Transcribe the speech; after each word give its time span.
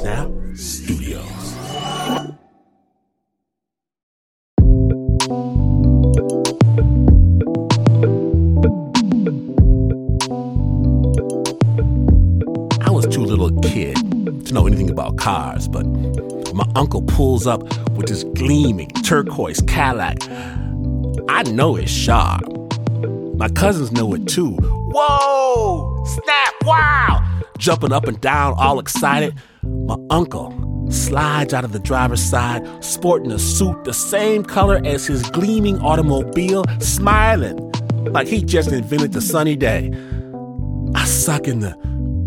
Snap 0.00 0.30
Studios. 0.54 1.54
I 12.80 12.90
was 12.90 13.06
too 13.08 13.20
little 13.20 13.48
a 13.48 13.60
kid 13.60 13.94
to 14.46 14.54
know 14.54 14.66
anything 14.66 14.88
about 14.88 15.18
cars, 15.18 15.68
but 15.68 15.84
my 16.54 16.64
uncle 16.76 17.02
pulls 17.02 17.46
up 17.46 17.62
with 17.90 18.06
this 18.06 18.24
gleaming 18.24 18.88
turquoise 19.04 19.60
Cadillac. 19.60 20.16
I 21.28 21.42
know 21.42 21.76
it's 21.76 21.90
sharp. 21.90 22.44
My 23.36 23.50
cousins 23.50 23.92
know 23.92 24.14
it 24.14 24.26
too. 24.26 24.52
Whoa! 24.52 26.04
Snap! 26.06 26.54
Wow! 26.64 27.42
Jumping 27.58 27.92
up 27.92 28.04
and 28.04 28.18
down, 28.22 28.54
all 28.56 28.78
excited. 28.78 29.34
Uncle 30.10 30.52
slides 30.90 31.54
out 31.54 31.64
of 31.64 31.72
the 31.72 31.78
driver's 31.78 32.22
side, 32.22 32.62
sporting 32.82 33.30
a 33.30 33.38
suit 33.38 33.84
the 33.84 33.94
same 33.94 34.44
color 34.44 34.80
as 34.84 35.06
his 35.06 35.22
gleaming 35.30 35.78
automobile, 35.80 36.64
smiling 36.80 37.70
like 38.06 38.26
he 38.26 38.42
just 38.42 38.72
invented 38.72 39.12
the 39.12 39.20
sunny 39.20 39.56
day. 39.56 39.92
I 40.94 41.04
suck 41.04 41.46
in 41.46 41.60
the 41.60 41.76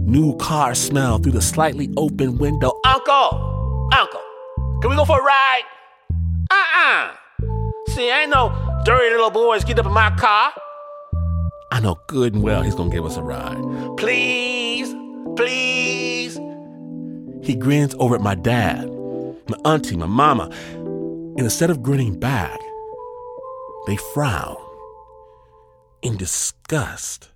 new 0.05 0.37
car 0.37 0.75
smell 0.75 1.17
through 1.17 1.33
the 1.33 1.41
slightly 1.41 1.89
open 1.97 2.37
window. 2.37 2.79
Uncle! 2.85 3.89
Uncle! 3.91 4.21
Can 4.81 4.89
we 4.89 4.95
go 4.95 5.03
for 5.05 5.19
a 5.19 5.23
ride? 5.23 5.63
Uh-uh! 6.49 7.15
See, 7.89 8.09
ain't 8.09 8.29
no 8.29 8.81
dirty 8.85 9.09
little 9.09 9.29
boys 9.29 9.63
get 9.65 9.77
up 9.79 9.85
in 9.85 9.91
my 9.91 10.09
car. 10.15 10.53
I 11.71 11.79
know 11.79 11.99
good 12.07 12.33
and 12.33 12.43
well 12.43 12.61
he's 12.61 12.75
gonna 12.75 12.91
give 12.91 13.05
us 13.05 13.17
a 13.17 13.23
ride. 13.23 13.61
Please, 13.97 14.93
please. 15.35 16.39
He 17.43 17.55
grins 17.55 17.93
over 17.99 18.15
at 18.15 18.21
my 18.21 18.35
dad, 18.35 18.89
my 19.49 19.57
auntie, 19.65 19.97
my 19.97 20.05
mama, 20.05 20.49
and 20.73 21.41
instead 21.41 21.69
of 21.69 21.83
grinning 21.83 22.17
back, 22.19 22.59
they 23.85 23.97
frown 24.13 24.55
in 26.01 26.15
disgust. 26.15 27.29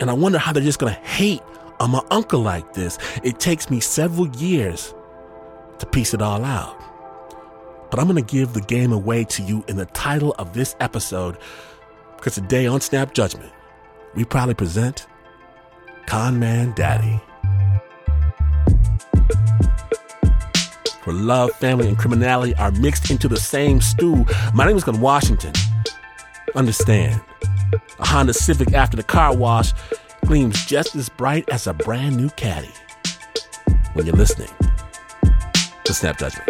And 0.00 0.08
I 0.08 0.14
wonder 0.14 0.38
how 0.38 0.52
they're 0.52 0.62
just 0.62 0.78
gonna 0.78 0.92
hate 0.92 1.42
on 1.78 1.90
my 1.90 2.02
uncle 2.10 2.40
like 2.40 2.72
this. 2.72 2.98
It 3.22 3.38
takes 3.38 3.68
me 3.68 3.80
several 3.80 4.28
years 4.36 4.94
to 5.78 5.86
piece 5.86 6.14
it 6.14 6.22
all 6.22 6.44
out. 6.44 6.78
But 7.90 8.00
I'm 8.00 8.06
gonna 8.06 8.22
give 8.22 8.54
the 8.54 8.62
game 8.62 8.92
away 8.92 9.24
to 9.24 9.42
you 9.42 9.62
in 9.68 9.76
the 9.76 9.86
title 9.86 10.34
of 10.38 10.54
this 10.54 10.74
episode 10.80 11.36
because 12.16 12.34
today 12.34 12.66
on 12.66 12.80
Snap 12.80 13.12
Judgment, 13.12 13.52
we 14.14 14.24
proudly 14.24 14.54
present 14.54 15.06
Con 16.06 16.38
Man 16.38 16.72
Daddy. 16.74 17.20
Where 21.04 21.16
love, 21.16 21.52
family, 21.52 21.88
and 21.88 21.96
criminality 21.96 22.54
are 22.56 22.70
mixed 22.72 23.10
into 23.10 23.26
the 23.26 23.38
same 23.38 23.80
stew. 23.80 24.26
My 24.52 24.66
name 24.66 24.76
is 24.76 24.84
Glynn 24.84 25.00
Washington. 25.00 25.52
Understand, 26.54 27.22
a 27.98 28.06
Honda 28.06 28.34
Civic 28.34 28.74
after 28.74 28.96
the 28.96 29.02
car 29.02 29.34
wash 29.34 29.72
gleams 30.26 30.64
just 30.66 30.94
as 30.94 31.08
bright 31.08 31.48
as 31.48 31.66
a 31.66 31.72
brand 31.72 32.16
new 32.16 32.28
caddy. 32.30 32.70
When 33.94 34.04
you're 34.04 34.14
listening 34.14 34.50
to 35.84 35.94
Snap 35.94 36.18
Judgment. 36.18 36.48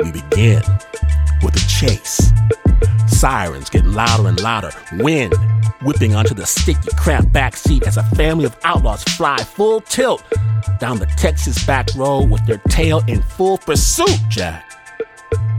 We 0.00 0.12
begin 0.12 0.62
with 1.42 1.54
a 1.54 1.66
chase. 1.68 2.30
Sirens 3.06 3.68
getting 3.68 3.92
louder 3.92 4.28
and 4.28 4.40
louder. 4.40 4.72
Wind 4.94 5.34
whipping 5.84 6.14
onto 6.14 6.34
the 6.34 6.46
sticky, 6.46 6.88
cramped 6.96 7.32
back 7.32 7.56
seat 7.56 7.86
as 7.86 7.96
a 7.96 8.02
family 8.16 8.44
of 8.44 8.56
outlaws 8.64 9.02
fly 9.04 9.38
full 9.38 9.80
tilt 9.82 10.22
down 10.78 10.98
the 10.98 11.06
Texas 11.16 11.64
back 11.64 11.88
road 11.96 12.30
with 12.30 12.44
their 12.46 12.58
tail 12.68 13.02
in 13.06 13.22
full 13.22 13.58
pursuit, 13.58 14.18
Jack. 14.28 14.70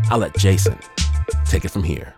I'll 0.09 0.19
let 0.19 0.35
Jason 0.37 0.77
take 1.45 1.65
it 1.65 1.69
from 1.69 1.83
here. 1.83 2.13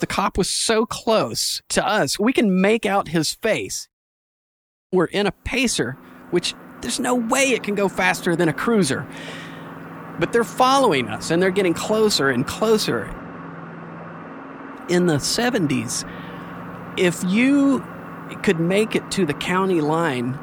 The 0.00 0.06
cop 0.06 0.38
was 0.38 0.48
so 0.48 0.86
close 0.86 1.60
to 1.70 1.86
us, 1.86 2.18
we 2.18 2.32
can 2.32 2.60
make 2.60 2.86
out 2.86 3.08
his 3.08 3.34
face. 3.34 3.88
We're 4.92 5.06
in 5.06 5.26
a 5.26 5.32
pacer, 5.32 5.96
which 6.30 6.54
there's 6.80 7.00
no 7.00 7.14
way 7.14 7.50
it 7.50 7.62
can 7.62 7.74
go 7.74 7.88
faster 7.88 8.36
than 8.36 8.48
a 8.48 8.52
cruiser. 8.52 9.06
But 10.18 10.32
they're 10.32 10.44
following 10.44 11.08
us 11.08 11.30
and 11.30 11.42
they're 11.42 11.50
getting 11.50 11.74
closer 11.74 12.30
and 12.30 12.46
closer. 12.46 13.04
In 14.88 15.06
the 15.06 15.16
70s, 15.16 16.08
if 16.98 17.22
you 17.24 17.84
could 18.42 18.60
make 18.60 18.94
it 18.94 19.10
to 19.12 19.24
the 19.24 19.34
county 19.34 19.80
line, 19.80 20.38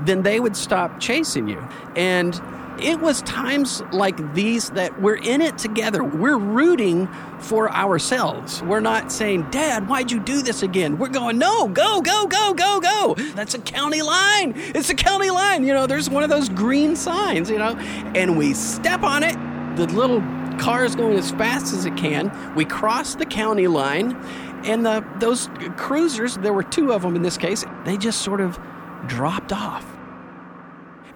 then 0.00 0.22
they 0.22 0.40
would 0.40 0.56
stop 0.56 1.00
chasing 1.00 1.48
you. 1.48 1.66
And 1.96 2.40
it 2.78 2.98
was 3.00 3.22
times 3.22 3.82
like 3.92 4.34
these 4.34 4.70
that 4.70 5.00
we're 5.00 5.16
in 5.16 5.40
it 5.40 5.58
together. 5.58 6.02
We're 6.02 6.36
rooting 6.36 7.08
for 7.38 7.70
ourselves. 7.70 8.62
We're 8.62 8.80
not 8.80 9.12
saying, 9.12 9.50
Dad, 9.50 9.88
why'd 9.88 10.10
you 10.10 10.18
do 10.18 10.42
this 10.42 10.62
again? 10.62 10.98
We're 10.98 11.08
going, 11.08 11.38
no, 11.38 11.68
go, 11.68 12.00
go, 12.00 12.26
go, 12.26 12.52
go, 12.54 12.80
go. 12.80 13.14
That's 13.34 13.54
a 13.54 13.60
county 13.60 14.02
line. 14.02 14.54
It's 14.56 14.90
a 14.90 14.94
county 14.94 15.30
line. 15.30 15.64
You 15.64 15.72
know, 15.72 15.86
there's 15.86 16.10
one 16.10 16.24
of 16.24 16.30
those 16.30 16.48
green 16.48 16.96
signs, 16.96 17.48
you 17.48 17.58
know, 17.58 17.76
and 18.14 18.36
we 18.36 18.54
step 18.54 19.02
on 19.02 19.22
it. 19.22 19.36
The 19.76 19.86
little 19.86 20.20
car 20.58 20.84
is 20.84 20.94
going 20.94 21.16
as 21.18 21.30
fast 21.32 21.72
as 21.74 21.84
it 21.84 21.96
can. 21.96 22.54
We 22.54 22.64
cross 22.64 23.14
the 23.14 23.26
county 23.26 23.68
line, 23.68 24.16
and 24.64 24.84
the, 24.84 25.04
those 25.18 25.48
cruisers, 25.76 26.36
there 26.38 26.52
were 26.52 26.62
two 26.62 26.92
of 26.92 27.02
them 27.02 27.16
in 27.16 27.22
this 27.22 27.36
case, 27.36 27.64
they 27.84 27.96
just 27.96 28.22
sort 28.22 28.40
of 28.40 28.58
dropped 29.06 29.52
off. 29.52 29.86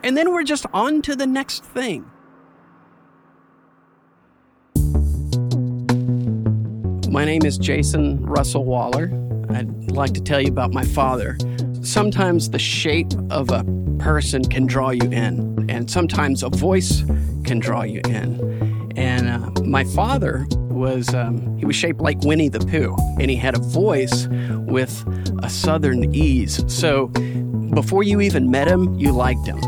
And 0.02 0.16
then 0.16 0.32
we're 0.32 0.44
just 0.44 0.66
on 0.72 1.02
to 1.02 1.16
the 1.16 1.26
next 1.26 1.64
thing. 1.64 2.08
My 7.10 7.24
name 7.24 7.44
is 7.44 7.58
Jason 7.58 8.24
Russell 8.24 8.64
Waller. 8.64 9.10
I'd 9.50 9.90
like 9.90 10.12
to 10.14 10.20
tell 10.20 10.40
you 10.40 10.48
about 10.48 10.72
my 10.72 10.84
father. 10.84 11.36
Sometimes 11.80 12.50
the 12.50 12.58
shape 12.58 13.12
of 13.30 13.50
a 13.50 13.64
person 13.98 14.44
can 14.44 14.66
draw 14.66 14.90
you 14.90 15.10
in, 15.10 15.68
and 15.70 15.90
sometimes 15.90 16.42
a 16.42 16.50
voice 16.50 17.02
can 17.44 17.58
draw 17.58 17.82
you 17.82 18.02
in. 18.06 18.92
And 18.96 19.28
uh, 19.28 19.62
my 19.62 19.84
father 19.84 20.46
was 20.78 21.12
um, 21.12 21.58
he 21.58 21.66
was 21.66 21.76
shaped 21.76 22.00
like 22.00 22.18
Winnie 22.22 22.48
the 22.48 22.60
Pooh, 22.60 22.96
and 23.20 23.30
he 23.30 23.36
had 23.36 23.56
a 23.56 23.58
voice 23.58 24.26
with 24.66 25.04
a 25.42 25.50
southern 25.50 26.14
ease. 26.14 26.64
So 26.72 27.08
before 27.74 28.02
you 28.02 28.20
even 28.20 28.50
met 28.50 28.68
him, 28.68 28.94
you 28.94 29.12
liked 29.12 29.46
him. 29.46 29.60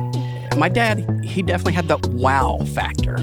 My 0.56 0.68
dad, 0.68 1.06
he 1.24 1.42
definitely 1.42 1.74
had 1.74 1.88
the 1.88 1.98
wow 2.12 2.58
factor. 2.74 3.18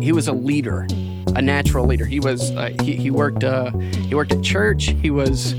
He 0.00 0.12
was 0.12 0.28
a 0.28 0.32
leader, 0.32 0.86
a 1.34 1.42
natural 1.42 1.86
leader. 1.86 2.04
He 2.04 2.20
was 2.20 2.50
uh, 2.52 2.70
he, 2.82 2.96
he 2.96 3.10
worked 3.10 3.44
uh, 3.44 3.70
he 3.70 4.14
worked 4.14 4.32
at 4.32 4.42
church. 4.42 4.94
He 5.00 5.10
was 5.10 5.54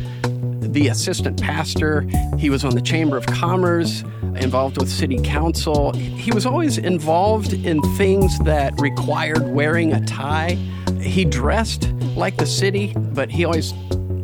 the 0.71 0.87
assistant 0.87 1.41
pastor. 1.41 2.07
He 2.37 2.49
was 2.49 2.63
on 2.63 2.75
the 2.75 2.81
Chamber 2.81 3.17
of 3.17 3.25
Commerce, 3.25 4.03
involved 4.35 4.77
with 4.77 4.89
city 4.89 5.19
council. 5.21 5.91
He 5.93 6.31
was 6.31 6.45
always 6.45 6.77
involved 6.77 7.53
in 7.53 7.81
things 7.97 8.39
that 8.39 8.73
required 8.79 9.49
wearing 9.49 9.93
a 9.93 10.03
tie. 10.05 10.57
He 11.01 11.25
dressed 11.25 11.91
like 12.15 12.37
the 12.37 12.45
city, 12.45 12.93
but 12.95 13.29
he 13.31 13.43
always 13.43 13.73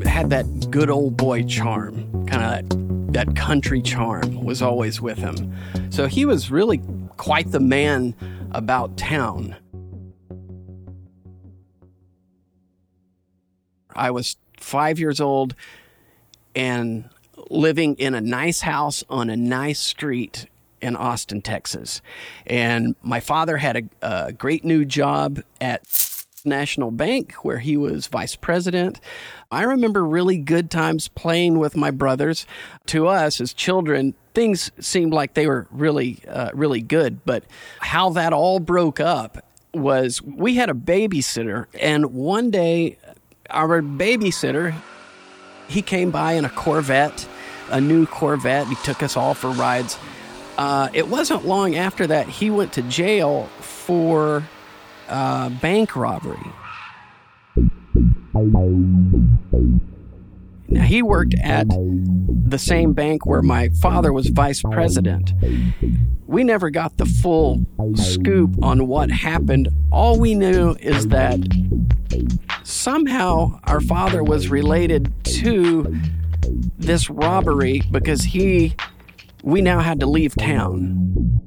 had 0.05 0.29
that 0.29 0.45
good 0.69 0.89
old 0.89 1.17
boy 1.17 1.43
charm, 1.43 2.25
kind 2.27 2.43
of 2.43 2.69
that, 2.69 3.13
that 3.13 3.35
country 3.35 3.81
charm 3.81 4.43
was 4.43 4.61
always 4.61 5.01
with 5.01 5.17
him. 5.17 5.53
So 5.89 6.07
he 6.07 6.25
was 6.25 6.51
really 6.51 6.81
quite 7.17 7.51
the 7.51 7.59
man 7.59 8.15
about 8.51 8.95
town. 8.95 9.55
I 13.95 14.11
was 14.11 14.37
five 14.59 14.99
years 14.99 15.19
old 15.19 15.55
and 16.55 17.09
living 17.49 17.95
in 17.95 18.13
a 18.13 18.21
nice 18.21 18.61
house 18.61 19.03
on 19.09 19.29
a 19.29 19.35
nice 19.35 19.79
street 19.79 20.45
in 20.81 20.95
Austin, 20.95 21.41
Texas. 21.41 22.01
And 22.45 22.95
my 23.01 23.19
father 23.19 23.57
had 23.57 23.89
a, 24.01 24.27
a 24.27 24.31
great 24.31 24.63
new 24.63 24.85
job 24.85 25.41
at 25.59 25.87
National 26.47 26.91
Bank 26.91 27.33
where 27.43 27.59
he 27.59 27.77
was 27.77 28.07
vice 28.07 28.35
president. 28.35 28.99
I 29.51 29.63
remember 29.63 30.03
really 30.03 30.37
good 30.37 30.71
times 30.71 31.07
playing 31.09 31.59
with 31.59 31.75
my 31.75 31.91
brothers. 31.91 32.45
To 32.87 33.07
us 33.07 33.39
as 33.39 33.53
children, 33.53 34.15
things 34.33 34.71
seemed 34.79 35.13
like 35.13 35.33
they 35.33 35.47
were 35.47 35.67
really, 35.71 36.19
uh, 36.27 36.49
really 36.53 36.81
good. 36.81 37.23
But 37.25 37.43
how 37.79 38.09
that 38.11 38.33
all 38.33 38.59
broke 38.59 38.99
up 38.99 39.43
was 39.73 40.21
we 40.21 40.55
had 40.55 40.69
a 40.69 40.73
babysitter, 40.73 41.67
and 41.79 42.13
one 42.13 42.49
day 42.49 42.97
our 43.49 43.81
babysitter 43.81 44.73
he 45.67 45.81
came 45.81 46.11
by 46.11 46.33
in 46.33 46.45
a 46.45 46.49
Corvette, 46.49 47.27
a 47.69 47.81
new 47.81 48.05
Corvette. 48.05 48.67
He 48.67 48.75
took 48.75 49.03
us 49.03 49.17
all 49.17 49.33
for 49.33 49.51
rides. 49.51 49.97
Uh, 50.57 50.89
it 50.93 51.07
wasn't 51.07 51.45
long 51.45 51.75
after 51.75 52.07
that 52.07 52.27
he 52.27 52.49
went 52.49 52.73
to 52.73 52.81
jail 52.83 53.45
for 53.59 54.47
uh, 55.07 55.49
bank 55.49 55.95
robbery. 55.95 56.37
Now 60.69 60.83
He 60.83 61.01
worked 61.01 61.33
at 61.41 61.67
the 61.69 62.57
same 62.59 62.93
bank 62.93 63.25
where 63.25 63.41
my 63.41 63.69
father 63.81 64.11
was 64.11 64.27
vice 64.27 64.61
president. 64.61 65.33
We 66.27 66.43
never 66.43 66.69
got 66.69 66.97
the 66.97 67.05
full 67.05 67.65
scoop 67.95 68.61
on 68.61 68.87
what 68.87 69.09
happened. 69.09 69.69
All 69.91 70.19
we 70.19 70.35
knew 70.35 70.75
is 70.79 71.07
that 71.07 71.39
somehow 72.63 73.59
our 73.63 73.79
father 73.79 74.23
was 74.23 74.49
related 74.49 75.11
to 75.23 75.95
this 76.77 77.09
robbery 77.09 77.81
because 77.91 78.23
he 78.23 78.75
we 79.43 79.61
now 79.61 79.79
had 79.79 79.99
to 80.01 80.05
leave 80.05 80.35
town. 80.35 81.39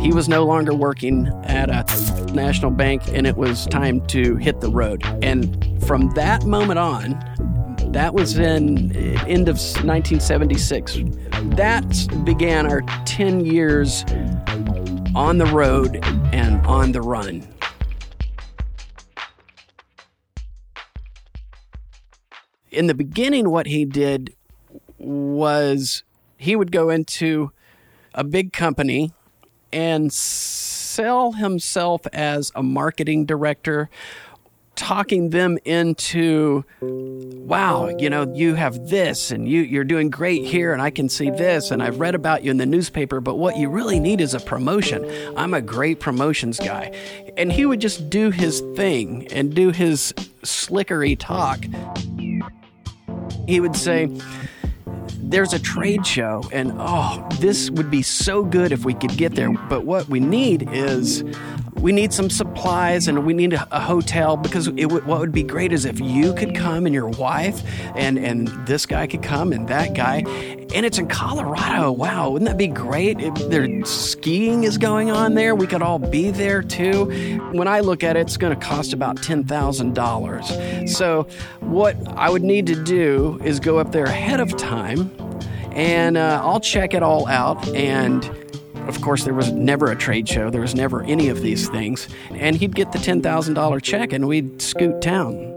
He 0.00 0.14
was 0.14 0.30
no 0.30 0.46
longer 0.46 0.74
working 0.74 1.28
at 1.44 1.68
a 1.68 2.32
national 2.32 2.70
bank 2.70 3.02
and 3.08 3.26
it 3.26 3.36
was 3.36 3.66
time 3.66 4.00
to 4.06 4.36
hit 4.36 4.62
the 4.62 4.70
road. 4.70 5.04
And 5.22 5.84
from 5.86 6.08
that 6.14 6.46
moment 6.46 6.78
on, 6.78 7.10
that 7.92 8.14
was 8.14 8.38
in 8.38 8.96
end 9.26 9.50
of 9.50 9.56
1976. 9.56 11.00
That 11.56 12.24
began 12.24 12.66
our 12.66 12.80
10 13.04 13.44
years 13.44 14.04
on 15.14 15.36
the 15.36 15.50
road 15.52 16.02
and 16.32 16.64
on 16.66 16.92
the 16.92 17.02
run. 17.02 17.46
In 22.70 22.86
the 22.86 22.94
beginning, 22.94 23.50
what 23.50 23.66
he 23.66 23.84
did 23.84 24.34
was 24.96 26.04
he 26.38 26.56
would 26.56 26.72
go 26.72 26.88
into 26.88 27.52
a 28.14 28.24
big 28.24 28.54
company 28.54 29.12
and 29.72 30.12
sell 30.12 31.32
himself 31.32 32.06
as 32.12 32.52
a 32.54 32.62
marketing 32.62 33.24
director 33.24 33.88
talking 34.76 35.28
them 35.28 35.58
into 35.66 36.64
wow 36.80 37.88
you 37.98 38.08
know 38.08 38.32
you 38.34 38.54
have 38.54 38.88
this 38.88 39.30
and 39.30 39.46
you 39.46 39.60
you're 39.60 39.84
doing 39.84 40.08
great 40.08 40.42
here 40.44 40.72
and 40.72 40.80
I 40.80 40.88
can 40.88 41.08
see 41.08 41.28
this 41.28 41.70
and 41.70 41.82
I've 41.82 42.00
read 42.00 42.14
about 42.14 42.44
you 42.44 42.50
in 42.50 42.56
the 42.56 42.64
newspaper 42.64 43.20
but 43.20 43.34
what 43.34 43.58
you 43.58 43.68
really 43.68 44.00
need 44.00 44.22
is 44.22 44.32
a 44.32 44.40
promotion. 44.40 45.04
I'm 45.36 45.52
a 45.52 45.60
great 45.60 46.00
promotions 46.00 46.58
guy. 46.58 46.92
And 47.36 47.52
he 47.52 47.66
would 47.66 47.80
just 47.80 48.08
do 48.08 48.30
his 48.30 48.60
thing 48.74 49.28
and 49.30 49.54
do 49.54 49.70
his 49.70 50.14
slickery 50.42 51.14
talk. 51.14 51.62
He 53.46 53.60
would 53.60 53.76
say 53.76 54.08
there's 55.18 55.52
a 55.52 55.58
trade 55.58 56.06
show, 56.06 56.42
and 56.52 56.72
oh, 56.76 57.26
this 57.38 57.70
would 57.70 57.90
be 57.90 58.02
so 58.02 58.44
good 58.44 58.72
if 58.72 58.84
we 58.84 58.94
could 58.94 59.16
get 59.16 59.34
there. 59.34 59.52
But 59.52 59.84
what 59.84 60.08
we 60.08 60.20
need 60.20 60.68
is 60.72 61.22
we 61.80 61.92
need 61.92 62.12
some 62.12 62.28
supplies 62.28 63.08
and 63.08 63.24
we 63.24 63.32
need 63.32 63.54
a, 63.54 63.66
a 63.70 63.80
hotel 63.80 64.36
because 64.36 64.66
w- 64.66 65.00
what 65.00 65.18
would 65.20 65.32
be 65.32 65.42
great 65.42 65.72
is 65.72 65.84
if 65.84 65.98
you 65.98 66.34
could 66.34 66.54
come 66.54 66.84
and 66.84 66.94
your 66.94 67.08
wife 67.08 67.62
and 67.96 68.18
and 68.18 68.48
this 68.66 68.84
guy 68.86 69.06
could 69.06 69.22
come 69.22 69.52
and 69.52 69.68
that 69.68 69.94
guy 69.94 70.18
and 70.72 70.86
it's 70.86 70.98
in 70.98 71.08
Colorado. 71.08 71.90
Wow, 71.90 72.30
wouldn't 72.30 72.48
that 72.48 72.58
be 72.58 72.68
great? 72.68 73.20
If 73.20 73.34
there 73.48 73.84
skiing 73.84 74.64
is 74.64 74.78
going 74.78 75.10
on 75.10 75.34
there, 75.34 75.54
we 75.54 75.66
could 75.66 75.82
all 75.82 75.98
be 75.98 76.30
there 76.30 76.62
too. 76.62 77.06
When 77.52 77.66
I 77.66 77.80
look 77.80 78.04
at 78.04 78.16
it, 78.16 78.20
it's 78.20 78.36
going 78.36 78.58
to 78.58 78.66
cost 78.66 78.92
about 78.92 79.22
ten 79.22 79.44
thousand 79.44 79.94
dollars. 79.94 80.52
So 80.94 81.26
what 81.60 81.96
I 82.16 82.30
would 82.30 82.42
need 82.42 82.66
to 82.66 82.84
do 82.84 83.40
is 83.42 83.58
go 83.58 83.78
up 83.78 83.90
there 83.90 84.04
ahead 84.04 84.38
of 84.40 84.56
time, 84.56 85.10
and 85.72 86.16
uh, 86.16 86.40
I'll 86.44 86.60
check 86.60 86.94
it 86.94 87.02
all 87.02 87.26
out 87.26 87.66
and 87.74 88.24
of 88.90 89.00
course, 89.00 89.22
there 89.22 89.34
was 89.34 89.52
never 89.52 89.90
a 89.90 89.96
trade 89.96 90.28
show. 90.28 90.50
There 90.50 90.60
was 90.60 90.74
never 90.74 91.04
any 91.04 91.28
of 91.28 91.42
these 91.42 91.68
things. 91.68 92.08
And 92.30 92.56
he'd 92.56 92.74
get 92.74 92.90
the 92.90 92.98
$10,000 92.98 93.82
check 93.82 94.12
and 94.12 94.26
we'd 94.26 94.60
scoot 94.60 95.00
town. 95.00 95.56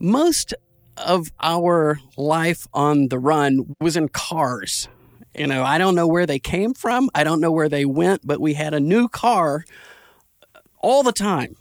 Most 0.00 0.52
of 0.96 1.32
our 1.40 2.00
life 2.16 2.66
on 2.74 3.08
the 3.08 3.18
run 3.18 3.76
was 3.80 3.96
in 3.96 4.08
cars. 4.08 4.88
You 5.32 5.46
know, 5.46 5.62
I 5.62 5.78
don't 5.78 5.94
know 5.94 6.08
where 6.08 6.26
they 6.26 6.40
came 6.40 6.74
from. 6.74 7.08
I 7.14 7.22
don't 7.22 7.40
know 7.40 7.52
where 7.52 7.68
they 7.68 7.84
went, 7.84 8.26
but 8.26 8.40
we 8.40 8.54
had 8.54 8.74
a 8.74 8.80
new 8.80 9.08
car 9.08 9.64
all 10.80 11.04
the 11.04 11.12
time 11.12 11.56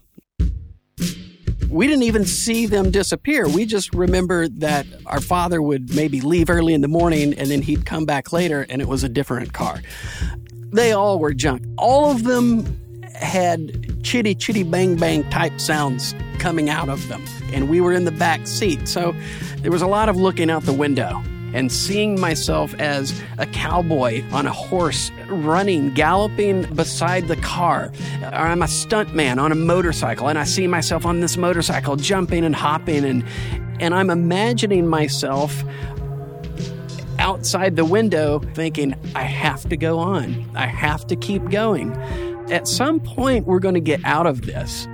we 1.69 1.87
didn't 1.87 2.03
even 2.03 2.25
see 2.25 2.65
them 2.65 2.91
disappear. 2.91 3.47
We 3.47 3.65
just 3.65 3.93
remember 3.93 4.47
that 4.47 4.85
our 5.05 5.21
father 5.21 5.61
would 5.61 5.93
maybe 5.95 6.21
leave 6.21 6.49
early 6.49 6.73
in 6.73 6.81
the 6.81 6.87
morning 6.87 7.33
and 7.33 7.49
then 7.49 7.61
he'd 7.61 7.85
come 7.85 8.05
back 8.05 8.31
later 8.31 8.65
and 8.69 8.81
it 8.81 8.87
was 8.87 9.03
a 9.03 9.09
different 9.09 9.53
car. 9.53 9.81
They 10.71 10.91
all 10.91 11.19
were 11.19 11.33
junk. 11.33 11.63
All 11.77 12.11
of 12.11 12.23
them 12.23 12.79
had 13.13 14.03
chitty 14.03 14.35
chitty 14.35 14.63
bang 14.63 14.97
bang 14.97 15.29
type 15.29 15.59
sounds 15.59 16.15
coming 16.39 16.69
out 16.69 16.89
of 16.89 17.07
them. 17.07 17.23
And 17.53 17.69
we 17.69 17.79
were 17.79 17.93
in 17.93 18.05
the 18.05 18.11
back 18.11 18.47
seat. 18.47 18.87
So 18.87 19.13
there 19.57 19.71
was 19.71 19.81
a 19.81 19.87
lot 19.87 20.09
of 20.09 20.17
looking 20.17 20.49
out 20.49 20.63
the 20.63 20.73
window 20.73 21.23
and 21.53 21.71
seeing 21.71 22.19
myself 22.19 22.73
as 22.75 23.19
a 23.37 23.45
cowboy 23.45 24.23
on 24.31 24.45
a 24.45 24.51
horse 24.51 25.11
running, 25.27 25.93
galloping 25.93 26.63
beside 26.73 27.27
the 27.27 27.35
car. 27.37 27.91
I'm 28.23 28.61
a 28.61 28.65
stuntman 28.65 29.39
on 29.39 29.51
a 29.51 29.55
motorcycle 29.55 30.27
and 30.27 30.37
I 30.37 30.43
see 30.43 30.67
myself 30.67 31.05
on 31.05 31.19
this 31.19 31.37
motorcycle 31.37 31.95
jumping 31.95 32.43
and 32.43 32.55
hopping 32.55 33.05
and 33.05 33.23
and 33.79 33.93
I'm 33.93 34.09
imagining 34.09 34.87
myself 34.87 35.63
outside 37.19 37.75
the 37.75 37.85
window 37.85 38.39
thinking 38.53 38.95
I 39.15 39.23
have 39.23 39.67
to 39.69 39.77
go 39.77 39.99
on. 39.99 40.49
I 40.55 40.67
have 40.67 41.07
to 41.07 41.15
keep 41.15 41.49
going. 41.49 41.91
At 42.51 42.67
some 42.67 42.99
point 42.99 43.45
we're 43.45 43.59
going 43.59 43.75
to 43.75 43.81
get 43.81 44.03
out 44.05 44.27
of 44.27 44.43
this. 44.43 44.87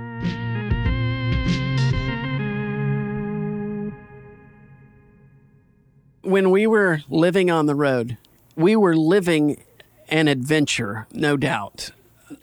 When 6.30 6.50
we 6.50 6.66
were 6.66 7.00
living 7.08 7.50
on 7.50 7.66
the 7.66 7.74
road, 7.74 8.16
we 8.54 8.76
were 8.76 8.96
living 8.96 9.60
an 10.08 10.28
adventure, 10.28 11.06
no 11.12 11.36
doubt. 11.36 11.90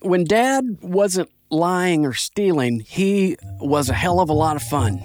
When 0.01 0.25
dad 0.25 0.77
wasn't 0.81 1.29
lying 1.49 2.05
or 2.05 2.13
stealing, 2.13 2.81
he 2.81 3.37
was 3.59 3.89
a 3.89 3.93
hell 3.93 4.19
of 4.19 4.29
a 4.29 4.33
lot 4.33 4.57
of 4.57 4.61
fun. 4.61 5.01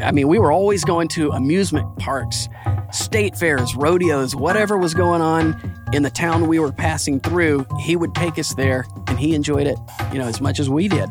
I 0.00 0.12
mean, 0.12 0.28
we 0.28 0.38
were 0.38 0.52
always 0.52 0.84
going 0.84 1.08
to 1.08 1.30
amusement 1.32 1.98
parks, 1.98 2.48
state 2.92 3.36
fairs, 3.36 3.74
rodeos, 3.74 4.34
whatever 4.34 4.78
was 4.78 4.94
going 4.94 5.20
on 5.20 5.60
in 5.92 6.02
the 6.02 6.10
town 6.10 6.46
we 6.46 6.58
were 6.58 6.72
passing 6.72 7.20
through, 7.20 7.66
he 7.80 7.96
would 7.96 8.14
take 8.14 8.38
us 8.38 8.54
there 8.54 8.86
and 9.08 9.18
he 9.18 9.34
enjoyed 9.34 9.66
it, 9.66 9.78
you 10.12 10.18
know, 10.18 10.26
as 10.26 10.40
much 10.40 10.60
as 10.60 10.70
we 10.70 10.88
did. 10.88 11.10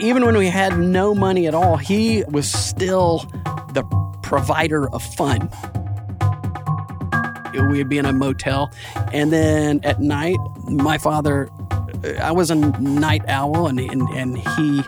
Even 0.00 0.24
when 0.26 0.36
we 0.36 0.48
had 0.48 0.78
no 0.78 1.14
money 1.14 1.46
at 1.46 1.54
all, 1.54 1.76
he 1.76 2.24
was 2.28 2.50
still 2.50 3.18
the 3.72 3.84
provider 4.22 4.88
of 4.90 5.02
fun 5.02 5.48
we'd 7.62 7.88
be 7.88 7.98
in 7.98 8.06
a 8.06 8.12
motel. 8.12 8.70
And 9.12 9.32
then 9.32 9.80
at 9.82 10.00
night, 10.00 10.38
my 10.68 10.98
father, 10.98 11.48
I 12.20 12.32
was 12.32 12.50
a 12.50 12.54
night 12.54 13.22
owl, 13.28 13.66
and, 13.66 13.80
and, 13.80 14.02
and 14.10 14.38
he 14.38 14.82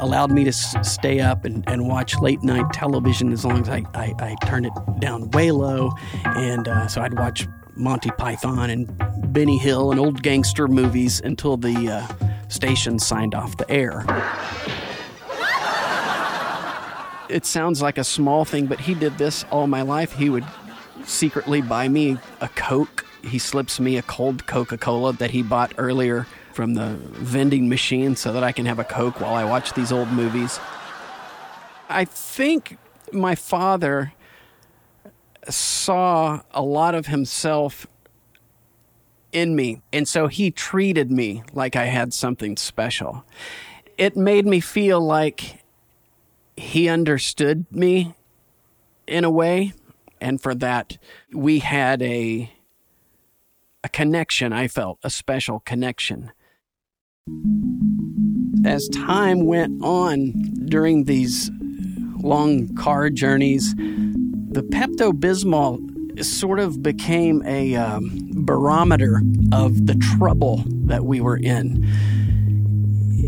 allowed 0.00 0.30
me 0.32 0.44
to 0.44 0.52
stay 0.52 1.20
up 1.20 1.44
and, 1.44 1.62
and 1.68 1.86
watch 1.86 2.18
late 2.20 2.42
night 2.42 2.72
television 2.72 3.32
as 3.32 3.44
long 3.44 3.60
as 3.60 3.68
I, 3.68 3.84
I, 3.94 4.14
I 4.18 4.46
turned 4.46 4.66
it 4.66 4.72
down 4.98 5.30
way 5.30 5.50
low. 5.50 5.92
And 6.24 6.66
uh, 6.66 6.88
so 6.88 7.02
I'd 7.02 7.18
watch 7.18 7.46
Monty 7.76 8.10
Python 8.18 8.70
and 8.70 9.32
Benny 9.32 9.58
Hill 9.58 9.90
and 9.90 10.00
old 10.00 10.22
gangster 10.22 10.68
movies 10.68 11.20
until 11.20 11.56
the 11.56 11.88
uh, 11.88 12.48
station 12.48 12.98
signed 12.98 13.34
off 13.34 13.56
the 13.56 13.70
air. 13.70 14.04
It 17.28 17.46
sounds 17.46 17.80
like 17.80 17.96
a 17.96 18.02
small 18.02 18.44
thing, 18.44 18.66
but 18.66 18.80
he 18.80 18.92
did 18.92 19.16
this 19.16 19.44
all 19.52 19.68
my 19.68 19.82
life. 19.82 20.12
He 20.12 20.28
would 20.30 20.44
secretly 21.04 21.60
buy 21.60 21.88
me 21.88 22.18
a 22.40 22.48
Coke. 22.48 23.04
He 23.22 23.38
slips 23.38 23.80
me 23.80 23.96
a 23.96 24.02
cold 24.02 24.46
Coca 24.46 24.78
Cola 24.78 25.12
that 25.14 25.30
he 25.30 25.42
bought 25.42 25.72
earlier 25.78 26.26
from 26.52 26.74
the 26.74 26.96
vending 27.12 27.68
machine 27.68 28.16
so 28.16 28.32
that 28.32 28.42
I 28.42 28.52
can 28.52 28.66
have 28.66 28.78
a 28.78 28.84
Coke 28.84 29.20
while 29.20 29.34
I 29.34 29.44
watch 29.44 29.72
these 29.74 29.92
old 29.92 30.10
movies. 30.10 30.58
I 31.88 32.04
think 32.04 32.78
my 33.12 33.34
father 33.34 34.12
saw 35.48 36.42
a 36.52 36.62
lot 36.62 36.94
of 36.94 37.06
himself 37.06 37.86
in 39.32 39.54
me, 39.54 39.80
and 39.92 40.06
so 40.08 40.26
he 40.26 40.50
treated 40.50 41.10
me 41.10 41.42
like 41.52 41.76
I 41.76 41.86
had 41.86 42.12
something 42.12 42.56
special. 42.56 43.24
It 43.96 44.16
made 44.16 44.46
me 44.46 44.60
feel 44.60 45.00
like 45.00 45.64
he 46.56 46.88
understood 46.88 47.66
me 47.70 48.14
in 49.06 49.24
a 49.24 49.30
way 49.30 49.72
and 50.20 50.40
for 50.40 50.54
that 50.54 50.98
we 51.32 51.58
had 51.58 52.02
a 52.02 52.50
a 53.82 53.88
connection 53.88 54.52
i 54.52 54.68
felt 54.68 54.98
a 55.02 55.10
special 55.10 55.60
connection 55.60 56.30
as 58.64 58.88
time 58.88 59.46
went 59.46 59.82
on 59.82 60.32
during 60.66 61.04
these 61.04 61.50
long 62.18 62.74
car 62.74 63.08
journeys 63.10 63.74
the 63.76 64.62
pepto-bismol 64.62 65.86
sort 66.24 66.58
of 66.58 66.82
became 66.82 67.42
a 67.46 67.74
um, 67.76 68.10
barometer 68.44 69.22
of 69.52 69.86
the 69.86 69.94
trouble 69.94 70.64
that 70.66 71.04
we 71.04 71.20
were 71.20 71.38
in 71.38 71.86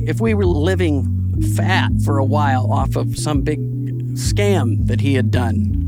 if 0.07 0.21
we 0.21 0.35
were 0.35 0.45
living 0.45 1.13
fat 1.57 1.91
for 2.05 2.19
a 2.19 2.25
while 2.25 2.71
off 2.73 2.97
of 2.97 3.17
some 3.17 3.43
big 3.43 3.61
scam 4.15 4.87
that 4.87 5.01
he 5.01 5.15
had 5.15 5.31
done. 5.31 5.79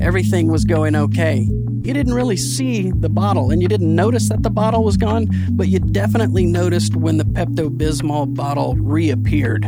Everything 0.00 0.50
was 0.50 0.64
going 0.64 0.96
okay. 0.96 1.46
You 1.82 1.94
didn't 1.94 2.14
really 2.14 2.36
see 2.36 2.90
the 2.90 3.08
bottle 3.08 3.50
and 3.50 3.62
you 3.62 3.68
didn't 3.68 3.94
notice 3.94 4.28
that 4.28 4.42
the 4.42 4.50
bottle 4.50 4.84
was 4.84 4.96
gone, 4.96 5.28
but 5.52 5.68
you 5.68 5.78
definitely 5.78 6.46
noticed 6.46 6.96
when 6.96 7.16
the 7.16 7.24
Pepto 7.24 7.68
Bismol 7.68 8.34
bottle 8.34 8.74
reappeared 8.76 9.64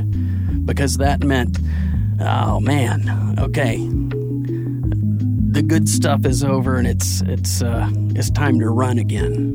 because 0.67 0.97
that 0.99 1.23
meant, 1.23 1.59
oh 2.21 2.61
man, 2.61 3.37
okay, 3.39 3.77
the 5.53 5.63
good 5.63 5.89
stuff 5.89 6.25
is 6.25 6.43
over 6.43 6.77
and 6.77 6.87
it's 6.87 7.21
it's 7.23 7.63
uh, 7.63 7.91
it's 8.15 8.31
time 8.31 8.59
to 8.59 8.69
run 8.71 8.99
again. 8.99 9.53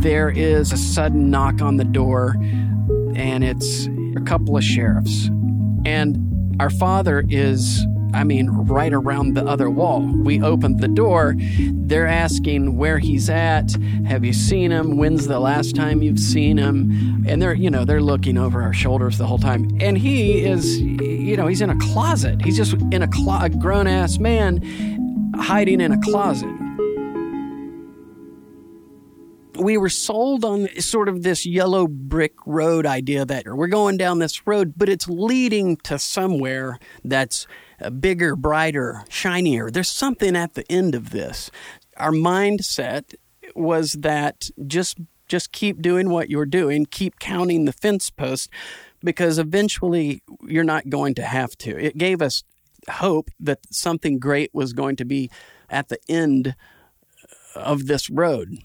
There 0.00 0.30
is 0.30 0.72
a 0.72 0.76
sudden 0.76 1.30
knock 1.30 1.60
on 1.60 1.76
the 1.76 1.84
door, 1.84 2.36
and 3.14 3.42
it's 3.42 3.88
a 4.16 4.20
couple 4.20 4.56
of 4.56 4.64
sheriffs, 4.64 5.28
and 5.84 6.18
our 6.60 6.70
father 6.70 7.24
is 7.28 7.84
I 8.14 8.24
mean, 8.24 8.48
right 8.50 8.92
around 8.92 9.34
the 9.34 9.44
other 9.44 9.70
wall. 9.70 10.00
We 10.00 10.42
opened 10.42 10.80
the 10.80 10.88
door. 10.88 11.34
They're 11.38 12.06
asking 12.06 12.76
where 12.76 12.98
he's 12.98 13.30
at. 13.30 13.72
Have 14.06 14.24
you 14.24 14.32
seen 14.32 14.70
him? 14.70 14.96
When's 14.96 15.26
the 15.26 15.40
last 15.40 15.74
time 15.74 16.02
you've 16.02 16.18
seen 16.20 16.58
him? 16.58 17.24
And 17.26 17.40
they're, 17.40 17.54
you 17.54 17.70
know, 17.70 17.84
they're 17.84 18.02
looking 18.02 18.38
over 18.38 18.62
our 18.62 18.72
shoulders 18.72 19.18
the 19.18 19.26
whole 19.26 19.38
time. 19.38 19.68
And 19.80 19.96
he 19.96 20.44
is, 20.44 20.80
you 20.80 21.36
know, 21.36 21.46
he's 21.46 21.60
in 21.60 21.70
a 21.70 21.78
closet. 21.78 22.42
He's 22.42 22.56
just 22.56 22.74
in 22.92 23.02
a, 23.02 23.08
clo- 23.08 23.40
a 23.40 23.48
grown 23.48 23.86
ass 23.86 24.18
man 24.18 24.60
hiding 25.36 25.80
in 25.80 25.92
a 25.92 26.00
closet 26.00 26.50
we 29.62 29.76
were 29.76 29.88
sold 29.88 30.44
on 30.44 30.68
sort 30.80 31.08
of 31.08 31.22
this 31.22 31.46
yellow 31.46 31.86
brick 31.86 32.34
road 32.46 32.86
idea 32.86 33.24
that 33.24 33.46
we're 33.46 33.66
going 33.66 33.96
down 33.96 34.18
this 34.18 34.46
road, 34.46 34.74
but 34.76 34.88
it's 34.88 35.08
leading 35.08 35.76
to 35.78 35.98
somewhere 35.98 36.78
that's 37.04 37.46
bigger, 37.90 38.36
brighter, 38.36 39.04
shinier. 39.08 39.70
There's 39.70 39.88
something 39.88 40.36
at 40.36 40.54
the 40.54 40.70
end 40.70 40.94
of 40.94 41.10
this. 41.10 41.50
Our 41.96 42.12
mindset 42.12 43.14
was 43.54 43.92
that 43.92 44.50
just 44.66 44.98
just 45.28 45.52
keep 45.52 45.80
doing 45.80 46.10
what 46.10 46.28
you're 46.28 46.44
doing, 46.44 46.84
keep 46.84 47.18
counting 47.18 47.64
the 47.64 47.72
fence 47.72 48.10
posts 48.10 48.48
because 49.02 49.38
eventually 49.38 50.22
you're 50.46 50.62
not 50.62 50.90
going 50.90 51.14
to 51.14 51.22
have 51.22 51.56
to. 51.58 51.78
It 51.78 51.96
gave 51.96 52.20
us 52.20 52.42
hope 52.90 53.30
that 53.40 53.60
something 53.70 54.18
great 54.18 54.50
was 54.52 54.72
going 54.72 54.96
to 54.96 55.04
be 55.04 55.30
at 55.70 55.88
the 55.88 55.98
end 56.08 56.54
of 57.54 57.86
this 57.86 58.10
road. 58.10 58.58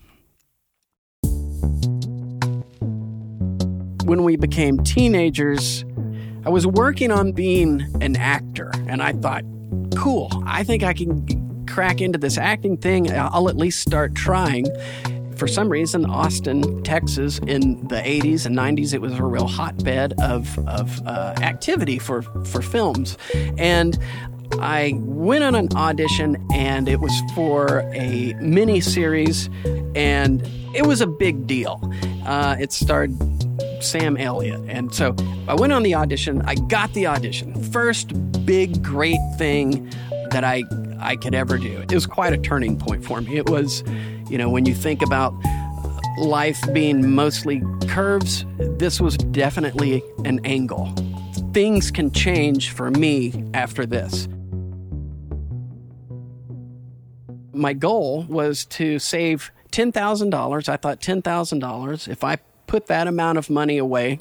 When 4.03 4.23
we 4.23 4.37
became 4.37 4.83
teenagers, 4.83 5.85
I 6.47 6.49
was 6.49 6.65
working 6.65 7.11
on 7.11 7.33
being 7.33 7.81
an 7.99 8.15
actor, 8.15 8.71
and 8.87 9.03
I 9.03 9.11
thought, 9.11 9.43
cool, 9.97 10.29
I 10.45 10.63
think 10.63 10.81
I 10.81 10.93
can 10.93 11.65
crack 11.67 11.99
into 11.99 12.17
this 12.17 12.37
acting 12.37 12.77
thing. 12.77 13.11
I'll 13.11 13.49
at 13.49 13.57
least 13.57 13.81
start 13.81 14.15
trying. 14.15 14.65
For 15.35 15.45
some 15.45 15.67
reason, 15.67 16.05
Austin, 16.05 16.83
Texas, 16.83 17.39
in 17.39 17.85
the 17.89 17.97
80s 17.97 18.45
and 18.45 18.55
90s, 18.55 18.93
it 18.93 19.01
was 19.01 19.11
a 19.11 19.25
real 19.25 19.45
hotbed 19.45 20.13
of, 20.21 20.57
of 20.69 21.05
uh, 21.05 21.33
activity 21.41 21.99
for, 21.99 22.21
for 22.21 22.61
films. 22.61 23.17
And 23.57 23.99
I 24.61 24.93
went 24.95 25.43
on 25.43 25.53
an 25.53 25.67
audition, 25.75 26.37
and 26.53 26.87
it 26.87 27.01
was 27.01 27.11
for 27.35 27.81
a 27.93 28.35
mini 28.35 28.79
series, 28.79 29.49
and 29.95 30.41
it 30.73 30.85
was 30.85 31.01
a 31.01 31.07
big 31.07 31.45
deal. 31.45 31.81
Uh, 32.25 32.55
it 32.57 32.71
starred 32.71 33.11
Sam 33.81 34.17
Elliott. 34.17 34.61
And 34.67 34.93
so 34.93 35.15
I 35.47 35.55
went 35.55 35.73
on 35.73 35.83
the 35.83 35.95
audition. 35.95 36.41
I 36.43 36.55
got 36.55 36.93
the 36.93 37.07
audition. 37.07 37.61
First 37.71 38.13
big, 38.45 38.83
great 38.83 39.19
thing 39.37 39.89
that 40.31 40.43
I, 40.43 40.63
I 40.99 41.15
could 41.15 41.35
ever 41.35 41.57
do. 41.57 41.81
It 41.81 41.93
was 41.93 42.05
quite 42.05 42.33
a 42.33 42.37
turning 42.37 42.77
point 42.77 43.05
for 43.05 43.21
me. 43.21 43.37
It 43.37 43.49
was, 43.49 43.83
you 44.29 44.37
know, 44.37 44.49
when 44.49 44.65
you 44.65 44.73
think 44.73 45.01
about 45.01 45.33
life 46.19 46.61
being 46.73 47.13
mostly 47.13 47.61
curves, 47.87 48.45
this 48.57 48.99
was 48.99 49.17
definitely 49.17 50.03
an 50.25 50.39
angle. 50.45 50.93
Things 51.53 51.91
can 51.91 52.11
change 52.11 52.71
for 52.71 52.91
me 52.91 53.43
after 53.53 53.85
this. 53.85 54.27
My 57.53 57.73
goal 57.73 58.25
was 58.29 58.65
to 58.65 58.99
save 58.99 59.51
$10,000. 59.71 60.69
I 60.69 60.77
thought 60.77 61.01
$10,000, 61.01 62.07
if 62.07 62.23
I 62.23 62.37
put 62.67 62.87
that 62.87 63.07
amount 63.07 63.37
of 63.37 63.49
money 63.49 63.77
away. 63.77 64.19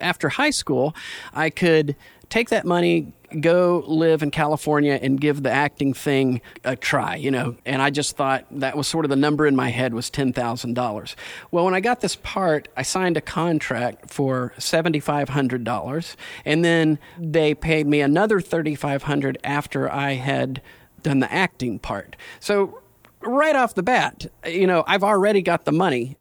After 0.00 0.28
high 0.28 0.50
school, 0.50 0.94
I 1.34 1.50
could 1.50 1.96
take 2.28 2.50
that 2.50 2.64
money, 2.64 3.12
go 3.40 3.82
live 3.86 4.22
in 4.22 4.30
California 4.30 4.98
and 5.00 5.20
give 5.20 5.42
the 5.42 5.50
acting 5.50 5.92
thing 5.92 6.40
a 6.64 6.76
try, 6.76 7.16
you 7.16 7.30
know. 7.30 7.56
And 7.64 7.80
I 7.82 7.90
just 7.90 8.16
thought 8.16 8.44
that 8.50 8.76
was 8.76 8.86
sort 8.86 9.04
of 9.04 9.08
the 9.08 9.16
number 9.16 9.46
in 9.46 9.56
my 9.56 9.70
head 9.70 9.94
was 9.94 10.10
$10,000. 10.10 11.14
Well, 11.50 11.64
when 11.64 11.74
I 11.74 11.80
got 11.80 12.00
this 12.00 12.16
part, 12.16 12.68
I 12.76 12.82
signed 12.82 13.16
a 13.16 13.20
contract 13.20 14.10
for 14.10 14.52
$7,500 14.58 16.16
and 16.44 16.64
then 16.64 16.98
they 17.18 17.54
paid 17.54 17.86
me 17.86 18.00
another 18.00 18.40
3,500 18.40 19.38
after 19.42 19.90
I 19.90 20.12
had 20.14 20.62
done 21.02 21.20
the 21.20 21.32
acting 21.32 21.78
part. 21.78 22.16
So 22.40 22.80
right 23.20 23.56
off 23.56 23.74
the 23.74 23.82
bat, 23.82 24.26
you 24.46 24.66
know, 24.66 24.84
I've 24.86 25.04
already 25.04 25.42
got 25.42 25.64
the 25.64 25.72
money 25.72 26.16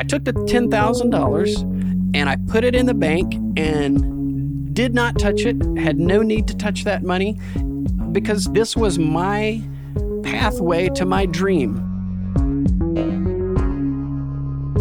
I 0.00 0.02
took 0.02 0.24
the 0.24 0.32
$10,000 0.32 2.16
and 2.16 2.30
I 2.30 2.36
put 2.48 2.64
it 2.64 2.74
in 2.74 2.86
the 2.86 2.94
bank 2.94 3.34
and 3.58 4.74
did 4.74 4.94
not 4.94 5.18
touch 5.18 5.42
it, 5.42 5.62
had 5.76 5.98
no 5.98 6.22
need 6.22 6.48
to 6.48 6.56
touch 6.56 6.84
that 6.84 7.02
money 7.02 7.38
because 8.10 8.46
this 8.46 8.74
was 8.74 8.98
my 8.98 9.62
pathway 10.22 10.88
to 10.88 11.04
my 11.04 11.26
dream. 11.26 11.76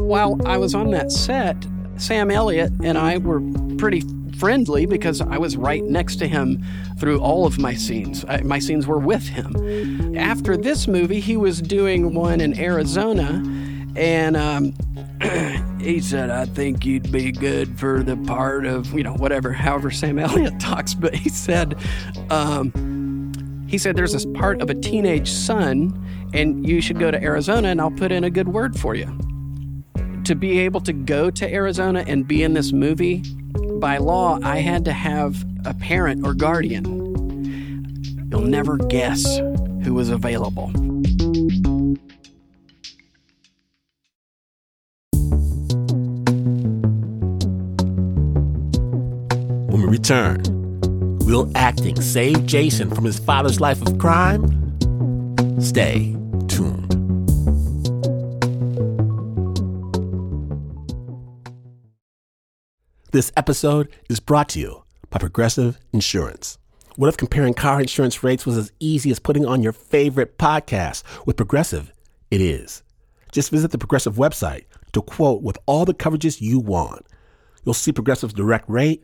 While 0.08 0.40
I 0.48 0.56
was 0.56 0.74
on 0.74 0.90
that 0.92 1.12
set, 1.12 1.68
Sam 1.98 2.32
Elliott 2.32 2.72
and 2.82 2.98
I 2.98 3.18
were 3.18 3.42
pretty 3.78 4.04
friendly 4.38 4.86
because 4.86 5.20
I 5.20 5.38
was 5.38 5.58
right 5.58 5.84
next 5.84 6.16
to 6.18 6.28
him 6.30 6.64
through 6.98 7.20
all 7.20 7.46
of 7.46 7.60
my 7.60 7.74
scenes. 7.74 8.24
I, 8.30 8.40
my 8.44 8.60
scenes 8.60 8.88
were 8.88 9.00
with 9.00 9.28
him. 9.28 10.16
After 10.18 10.56
this 10.56 10.88
movie, 10.88 11.20
he 11.20 11.36
was 11.36 11.62
doing 11.62 12.14
one 12.14 12.40
in 12.40 12.58
Arizona, 12.58 13.44
and 14.00 14.38
um, 14.38 14.74
he 15.82 16.00
said, 16.00 16.30
I 16.30 16.46
think 16.46 16.86
you'd 16.86 17.12
be 17.12 17.34
good 17.34 17.78
for 17.78 18.02
the 18.02 18.16
part 18.16 18.66
of, 18.66 18.94
you 18.94 19.04
know, 19.04 19.14
whatever, 19.14 19.52
however 19.52 19.92
Sam 19.92 20.18
Elliott 20.20 20.58
talks. 20.60 20.94
But 20.94 21.14
he 21.14 21.28
said, 21.28 21.78
um, 22.30 23.66
he 23.68 23.78
said, 23.78 23.98
there's 23.98 24.14
this 24.14 24.26
part 24.26 24.62
of 24.62 24.70
a 24.70 24.74
teenage 24.74 25.30
son, 25.30 26.30
and 26.34 26.66
you 26.66 26.80
should 26.80 26.98
go 26.98 27.12
to 27.12 27.22
Arizona, 27.22 27.68
and 27.68 27.82
I'll 27.82 27.92
put 27.92 28.14
in 28.14 28.24
a 28.24 28.30
good 28.30 28.48
word 28.48 28.80
for 28.80 28.96
you. 28.96 29.06
To 30.24 30.34
be 30.34 30.60
able 30.60 30.80
to 30.82 30.94
go 30.94 31.30
to 31.30 31.54
Arizona 31.54 32.06
and 32.08 32.26
be 32.26 32.44
in 32.44 32.54
this 32.54 32.72
movie, 32.72 33.22
by 33.80 33.98
law, 33.98 34.40
I 34.44 34.58
had 34.58 34.86
to 34.86 34.94
have 34.94 35.44
a 35.66 35.74
parent 35.74 36.26
or 36.26 36.34
guardian. 36.34 36.86
You'll 38.32 38.42
never 38.42 38.78
guess 38.78 39.40
who 39.84 39.94
was 39.94 40.10
available. 40.10 40.72
Return. 50.10 50.42
Will 51.20 51.52
acting 51.56 52.02
save 52.02 52.46
Jason 52.48 52.90
from 52.90 53.06
his 53.06 53.20
father's 53.20 53.60
life 53.60 53.80
of 53.82 54.00
crime? 54.00 54.48
Stay 55.62 56.16
tuned. 56.48 56.90
This 63.12 63.32
episode 63.38 63.90
is 64.10 64.20
brought 64.20 64.50
to 64.50 64.60
you 64.60 64.84
by 65.12 65.20
Progressive 65.20 65.78
Insurance. 65.94 66.58
What 66.96 67.08
if 67.10 67.18
comparing 67.18 67.54
car 67.54 67.80
insurance 67.80 68.24
rates 68.24 68.46
was 68.48 68.58
as 68.58 68.72
easy 68.80 69.12
as 69.12 69.20
putting 69.20 69.46
on 69.46 69.62
your 69.62 69.74
favorite 69.74 70.40
podcast? 70.40 71.04
With 71.28 71.38
Progressive, 71.38 71.94
it 72.32 72.42
is. 72.42 72.82
Just 73.32 73.52
visit 73.52 73.70
the 73.70 73.78
Progressive 73.78 74.16
website 74.16 74.66
to 74.94 75.04
quote 75.04 75.44
with 75.44 75.60
all 75.68 75.86
the 75.86 75.94
coverages 75.94 76.42
you 76.42 76.60
want. 76.60 77.06
You'll 77.64 77.76
see 77.76 77.92
Progressive's 77.92 78.34
direct 78.34 78.68
rate 78.68 79.04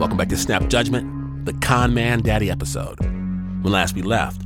Welcome 0.00 0.16
back 0.16 0.30
to 0.30 0.36
Snap 0.38 0.66
Judgment, 0.68 1.44
the 1.44 1.52
Con 1.52 1.92
Man 1.92 2.22
Daddy 2.22 2.50
episode. 2.50 2.98
When 3.00 3.70
last 3.70 3.94
we 3.94 4.00
left, 4.00 4.40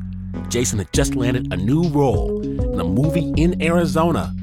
Jason 0.49 0.81
had 0.81 0.93
just 0.93 1.15
landed 1.15 1.53
a 1.53 1.57
new 1.57 1.85
role 1.91 2.41
in 2.43 2.81
a 2.81 2.83
movie 2.83 3.33
in 3.41 3.63
Arizona, 3.63 4.35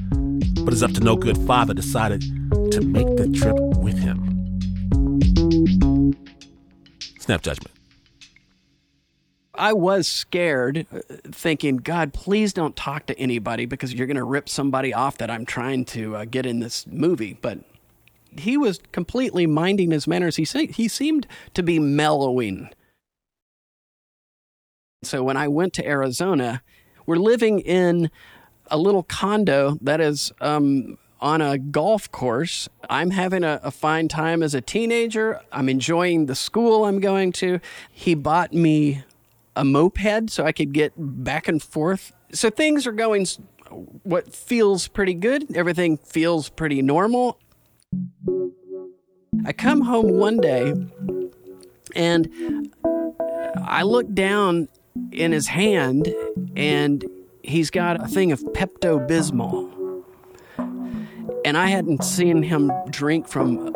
but 0.64 0.72
his 0.72 0.82
up 0.82 0.92
to 0.92 1.00
no 1.00 1.14
good 1.14 1.36
father 1.46 1.74
decided 1.74 2.22
to 2.22 2.80
make 2.80 3.06
the 3.18 3.28
trip 3.28 3.56
with 3.76 3.98
him. 3.98 4.16
Snap 7.18 7.42
Judgment. 7.42 7.76
I 9.54 9.74
was 9.74 10.08
scared, 10.08 10.86
uh, 10.90 11.00
thinking, 11.30 11.76
God, 11.76 12.14
please 12.14 12.54
don't 12.54 12.74
talk 12.74 13.04
to 13.04 13.18
anybody 13.18 13.66
because 13.66 13.92
you're 13.92 14.06
going 14.06 14.16
to 14.16 14.24
rip 14.24 14.48
somebody 14.48 14.94
off 14.94 15.18
that 15.18 15.30
I'm 15.30 15.44
trying 15.44 15.84
to 15.84 16.16
uh, 16.16 16.24
get 16.24 16.46
in 16.46 16.60
this 16.60 16.86
movie. 16.86 17.36
But 17.42 17.58
he 18.38 18.56
was 18.56 18.80
completely 18.92 19.46
minding 19.46 19.90
his 19.90 20.06
manners. 20.06 20.36
He, 20.36 20.44
se- 20.44 20.72
he 20.72 20.88
seemed 20.88 21.26
to 21.54 21.62
be 21.62 21.78
mellowing. 21.78 22.70
So 25.02 25.22
when 25.22 25.36
I 25.36 25.48
went 25.48 25.72
to 25.74 25.86
Arizona, 25.86 26.62
we're 27.06 27.16
living 27.16 27.60
in 27.60 28.10
a 28.70 28.78
little 28.78 29.02
condo 29.02 29.76
that 29.80 30.00
is 30.00 30.32
um, 30.40 30.96
on 31.20 31.40
a 31.40 31.58
golf 31.58 32.10
course. 32.10 32.68
I'm 32.88 33.10
having 33.10 33.44
a, 33.44 33.60
a, 33.62 33.70
fine 33.70 34.08
time 34.08 34.42
as 34.42 34.54
a 34.54 34.60
teenager. 34.60 35.40
I'm 35.50 35.68
enjoying 35.68 36.26
the 36.26 36.34
school 36.34 36.84
I'm 36.84 37.00
going 37.00 37.32
to. 37.32 37.60
He 37.90 38.14
bought 38.14 38.52
me 38.52 39.04
a 39.56 39.64
moped 39.64 40.30
so 40.30 40.44
I 40.44 40.52
could 40.52 40.72
get 40.72 40.92
back 40.96 41.48
and 41.48 41.62
forth. 41.62 42.12
So 42.32 42.48
things 42.48 42.86
are 42.86 42.92
going 42.92 43.26
what 44.02 44.34
feels 44.34 44.88
pretty 44.88 45.14
good. 45.14 45.56
Everything 45.56 45.96
feels 45.96 46.48
pretty 46.48 46.82
normal. 46.82 47.38
I 49.44 49.52
come 49.52 49.80
home 49.80 50.18
one 50.18 50.38
day 50.38 50.72
and 51.94 52.70
I 53.64 53.82
look 53.82 54.12
down 54.14 54.68
in 55.10 55.32
his 55.32 55.48
hand 55.48 56.12
and 56.56 57.04
he's 57.42 57.70
got 57.70 58.02
a 58.02 58.06
thing 58.06 58.32
of 58.32 58.40
Pepto 58.52 59.06
Bismol. 59.08 59.70
And 61.44 61.58
I 61.58 61.66
hadn't 61.66 62.04
seen 62.04 62.42
him 62.42 62.70
drink 62.90 63.26
from 63.26 63.74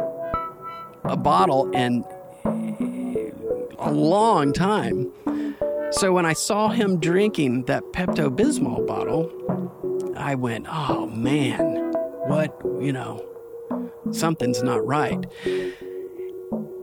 a 1.05 1.17
bottle 1.17 1.71
in 1.73 2.05
a 3.79 3.91
long 3.91 4.53
time. 4.53 5.13
So 5.91 6.13
when 6.13 6.27
I 6.27 6.33
saw 6.33 6.69
him 6.69 7.01
drinking 7.01 7.65
that 7.65 7.83
Pepto 7.93 8.35
Bismol 8.35 8.87
bottle, 8.87 9.33
I 10.17 10.35
went, 10.37 10.67
oh 10.69 11.07
man, 11.07 11.93
what, 12.27 12.57
you 12.81 12.93
know, 12.93 13.25
something's 14.13 14.63
not 14.63 14.87
right. 14.87 15.25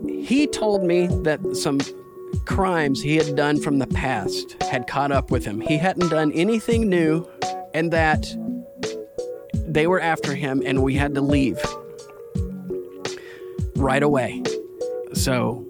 He 0.07 0.47
told 0.47 0.83
me 0.83 1.07
that 1.23 1.55
some 1.55 1.79
crimes 2.45 3.01
he 3.01 3.15
had 3.15 3.35
done 3.35 3.59
from 3.61 3.79
the 3.79 3.87
past 3.87 4.61
had 4.63 4.87
caught 4.87 5.11
up 5.11 5.31
with 5.31 5.45
him. 5.45 5.61
He 5.61 5.77
hadn't 5.77 6.09
done 6.09 6.31
anything 6.33 6.89
new, 6.89 7.27
and 7.73 7.91
that 7.91 8.27
they 9.53 9.87
were 9.87 9.99
after 9.99 10.35
him, 10.35 10.61
and 10.65 10.83
we 10.83 10.95
had 10.95 11.15
to 11.15 11.21
leave 11.21 11.59
right 13.75 14.03
away. 14.03 14.43
So 15.13 15.65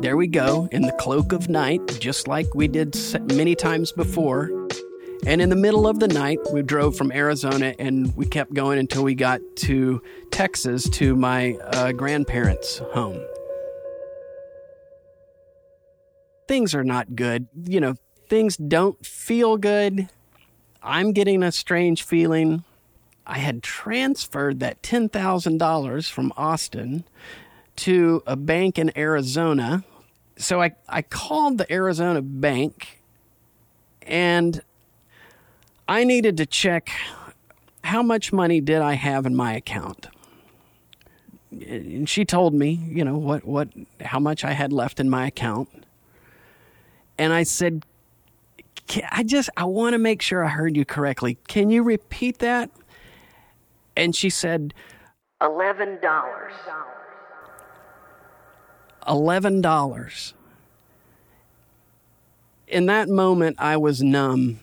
there 0.00 0.16
we 0.16 0.26
go 0.26 0.68
in 0.70 0.82
the 0.82 0.92
cloak 0.92 1.32
of 1.32 1.48
night, 1.48 1.80
just 1.98 2.28
like 2.28 2.54
we 2.54 2.68
did 2.68 2.96
many 3.32 3.54
times 3.54 3.92
before. 3.92 4.50
And 5.26 5.40
in 5.40 5.48
the 5.48 5.56
middle 5.56 5.86
of 5.86 6.00
the 6.00 6.08
night, 6.08 6.38
we 6.52 6.62
drove 6.62 6.96
from 6.96 7.10
Arizona 7.10 7.74
and 7.78 8.14
we 8.16 8.26
kept 8.26 8.52
going 8.52 8.78
until 8.78 9.02
we 9.04 9.14
got 9.14 9.40
to 9.56 10.02
Texas 10.30 10.88
to 10.90 11.16
my 11.16 11.54
uh, 11.54 11.92
grandparents' 11.92 12.78
home. 12.78 13.24
things 16.46 16.74
are 16.74 16.84
not 16.84 17.16
good. 17.16 17.48
You 17.64 17.80
know, 17.80 17.94
things 18.28 18.56
don't 18.56 19.04
feel 19.04 19.56
good. 19.56 20.08
I'm 20.82 21.12
getting 21.12 21.42
a 21.42 21.52
strange 21.52 22.02
feeling. 22.02 22.64
I 23.26 23.38
had 23.38 23.62
transferred 23.62 24.60
that 24.60 24.82
$10,000 24.82 26.10
from 26.10 26.32
Austin 26.36 27.04
to 27.76 28.22
a 28.26 28.36
bank 28.36 28.78
in 28.78 28.96
Arizona. 28.96 29.84
So 30.36 30.60
I, 30.60 30.74
I 30.88 31.02
called 31.02 31.58
the 31.58 31.72
Arizona 31.72 32.20
bank 32.20 33.00
and 34.02 34.62
I 35.88 36.04
needed 36.04 36.36
to 36.38 36.46
check 36.46 36.90
how 37.82 38.02
much 38.02 38.32
money 38.32 38.60
did 38.60 38.80
I 38.80 38.94
have 38.94 39.26
in 39.26 39.36
my 39.36 39.54
account. 39.54 40.08
And 41.50 42.08
she 42.08 42.24
told 42.24 42.54
me, 42.54 42.80
you 42.88 43.04
know, 43.04 43.16
what, 43.16 43.44
what, 43.44 43.68
how 44.00 44.18
much 44.18 44.44
I 44.44 44.52
had 44.52 44.72
left 44.72 44.98
in 44.98 45.08
my 45.08 45.26
account 45.26 45.84
and 47.18 47.32
I 47.32 47.42
said, 47.42 47.84
I 49.10 49.22
just, 49.22 49.50
I 49.56 49.64
want 49.64 49.94
to 49.94 49.98
make 49.98 50.20
sure 50.20 50.44
I 50.44 50.48
heard 50.48 50.76
you 50.76 50.84
correctly. 50.84 51.38
Can 51.48 51.70
you 51.70 51.82
repeat 51.82 52.38
that? 52.38 52.70
And 53.96 54.14
she 54.14 54.30
said, 54.30 54.74
$11. 55.40 56.00
$11. 59.06 60.32
In 62.66 62.86
that 62.86 63.08
moment, 63.08 63.56
I 63.58 63.76
was 63.76 64.02
numb. 64.02 64.60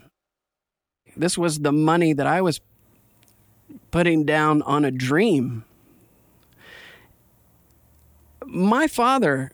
This 1.22 1.38
was 1.38 1.60
the 1.60 1.72
money 1.72 2.14
that 2.14 2.26
I 2.26 2.42
was 2.42 2.62
putting 3.92 4.26
down 4.26 4.64
on 4.64 4.84
a 4.84 4.90
dream. 4.90 5.66
My 8.44 8.88
father 8.88 9.52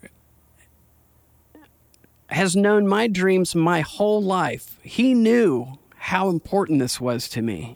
has 2.29 2.55
known 2.55 2.87
my 2.87 3.07
dreams 3.07 3.53
my 3.53 3.81
whole 3.81 4.21
life. 4.21 4.79
He 4.81 5.13
knew 5.13 5.77
how 5.95 6.29
important 6.29 6.79
this 6.79 7.01
was 7.01 7.27
to 7.29 7.41
me. 7.41 7.75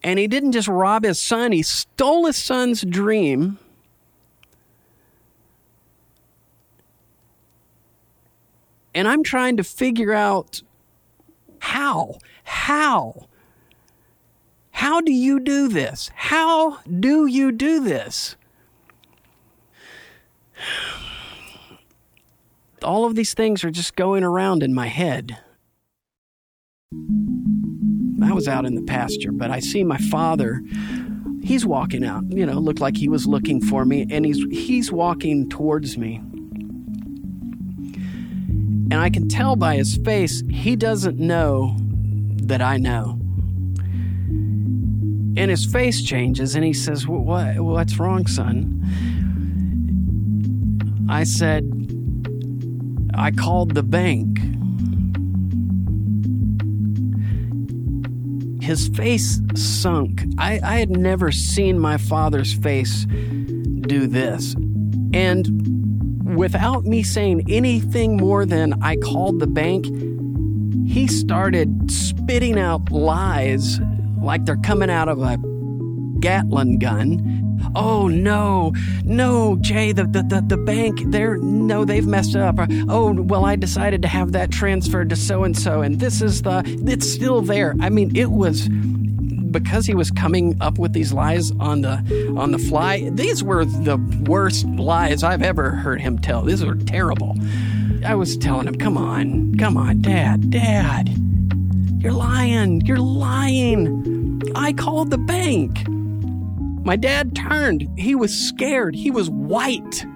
And 0.00 0.20
he 0.20 0.28
didn't 0.28 0.52
just 0.52 0.68
rob 0.68 1.02
his 1.02 1.20
son, 1.20 1.50
he 1.50 1.62
stole 1.62 2.26
his 2.26 2.36
son's 2.36 2.82
dream. 2.82 3.58
And 8.94 9.08
I'm 9.08 9.24
trying 9.24 9.56
to 9.56 9.64
figure 9.64 10.12
out 10.12 10.62
how, 11.78 12.18
how, 12.42 13.28
how 14.72 15.00
do 15.00 15.12
you 15.12 15.38
do 15.38 15.68
this? 15.68 16.10
How 16.12 16.78
do 16.82 17.26
you 17.26 17.52
do 17.52 17.78
this? 17.84 18.34
all 22.82 23.04
of 23.04 23.14
these 23.14 23.32
things 23.32 23.62
are 23.62 23.70
just 23.70 23.94
going 23.94 24.24
around 24.24 24.62
in 24.64 24.74
my 24.74 24.88
head. 24.88 25.38
I 28.22 28.32
was 28.32 28.48
out 28.48 28.64
in 28.66 28.74
the 28.74 28.82
pasture, 28.82 29.30
but 29.30 29.50
I 29.50 29.60
see 29.60 29.84
my 29.84 29.98
father. 29.98 30.60
He's 31.42 31.64
walking 31.64 32.04
out, 32.04 32.24
you 32.28 32.44
know, 32.44 32.58
looked 32.58 32.80
like 32.80 32.96
he 32.96 33.08
was 33.08 33.26
looking 33.26 33.60
for 33.60 33.84
me, 33.84 34.06
and 34.10 34.24
he's 34.26 34.44
he's 34.50 34.90
walking 34.90 35.48
towards 35.48 35.96
me. 35.96 36.20
And 38.90 38.94
I 38.94 39.10
can 39.10 39.28
tell 39.28 39.56
by 39.56 39.76
his 39.76 39.96
face 39.96 40.42
he 40.50 40.76
doesn't 40.76 41.18
know 41.18 41.76
that 42.44 42.62
I 42.62 42.78
know. 42.78 43.18
And 45.36 45.50
his 45.50 45.66
face 45.66 46.02
changes, 46.02 46.54
and 46.54 46.64
he 46.64 46.72
says, 46.72 47.06
"What? 47.06 47.60
What's 47.60 47.98
wrong, 47.98 48.26
son?" 48.26 48.82
I 51.08 51.24
said, 51.24 51.64
I 53.14 53.30
called 53.30 53.74
the 53.74 53.82
bank. 53.82 54.38
His 58.62 58.88
face 58.88 59.40
sunk. 59.54 60.24
I, 60.38 60.60
I 60.62 60.78
had 60.78 60.90
never 60.90 61.32
seen 61.32 61.78
my 61.78 61.96
father's 61.96 62.52
face 62.52 63.06
do 63.06 64.06
this. 64.06 64.54
And 65.14 65.77
without 66.38 66.84
me 66.84 67.02
saying 67.02 67.44
anything 67.48 68.16
more 68.16 68.46
than 68.46 68.80
I 68.82 68.96
called 68.96 69.40
the 69.40 69.46
bank, 69.46 69.86
he 70.88 71.08
started 71.08 71.90
spitting 71.90 72.58
out 72.58 72.90
lies 72.92 73.80
like 74.22 74.44
they're 74.44 74.56
coming 74.56 74.88
out 74.88 75.08
of 75.08 75.20
a 75.20 75.36
Gatling 76.20 76.78
gun 76.78 77.48
Oh 77.74 78.08
no, 78.08 78.72
no, 79.04 79.56
Jay, 79.60 79.92
the, 79.92 80.04
the, 80.04 80.22
the, 80.22 80.40
the 80.46 80.56
bank, 80.56 81.00
they're 81.06 81.36
no, 81.38 81.84
they've 81.84 82.06
messed 82.06 82.36
up. 82.36 82.56
Oh, 82.88 83.12
well, 83.12 83.44
I 83.44 83.56
decided 83.56 84.02
to 84.02 84.08
have 84.08 84.32
that 84.32 84.50
transferred 84.50 85.10
to 85.10 85.16
so 85.16 85.44
and 85.44 85.56
so, 85.56 85.82
and 85.82 86.00
this 86.00 86.22
is 86.22 86.42
the 86.42 86.62
it's 86.86 87.08
still 87.08 87.42
there. 87.42 87.74
I 87.80 87.90
mean, 87.90 88.14
it 88.16 88.30
was 88.30 88.68
because 89.50 89.86
he 89.86 89.94
was 89.94 90.10
coming 90.10 90.56
up 90.60 90.78
with 90.78 90.92
these 90.92 91.12
lies 91.12 91.50
on 91.60 91.82
the 91.82 91.96
on 92.36 92.52
the 92.52 92.58
fly. 92.58 93.08
These 93.10 93.42
were 93.42 93.64
the 93.64 93.96
worst 94.26 94.66
lies 94.66 95.22
I've 95.22 95.42
ever 95.42 95.70
heard 95.70 96.00
him 96.00 96.18
tell. 96.18 96.42
These 96.42 96.64
were 96.64 96.74
terrible. 96.74 97.36
I 98.04 98.14
was 98.14 98.36
telling 98.36 98.68
him, 98.68 98.76
"Come 98.76 98.96
on, 98.96 99.56
come 99.56 99.76
on, 99.76 100.02
Dad, 100.02 100.50
Dad, 100.50 101.08
you're 102.00 102.12
lying, 102.12 102.80
you're 102.82 102.98
lying. 102.98 104.42
I 104.54 104.72
called 104.72 105.10
the 105.10 105.18
bank." 105.18 105.86
My 106.84 106.96
dad 106.96 107.36
turned. 107.36 107.86
He 107.98 108.14
was 108.14 108.32
scared. 108.32 108.94
He 108.94 109.10
was 109.10 109.28
white. 109.28 110.06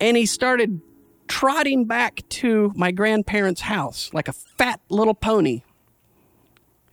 And 0.00 0.16
he 0.16 0.26
started 0.26 0.82
trotting 1.26 1.86
back 1.86 2.22
to 2.28 2.70
my 2.76 2.90
grandparents' 2.90 3.62
house 3.62 4.10
like 4.12 4.28
a 4.28 4.32
fat 4.34 4.80
little 4.90 5.14
pony. 5.14 5.62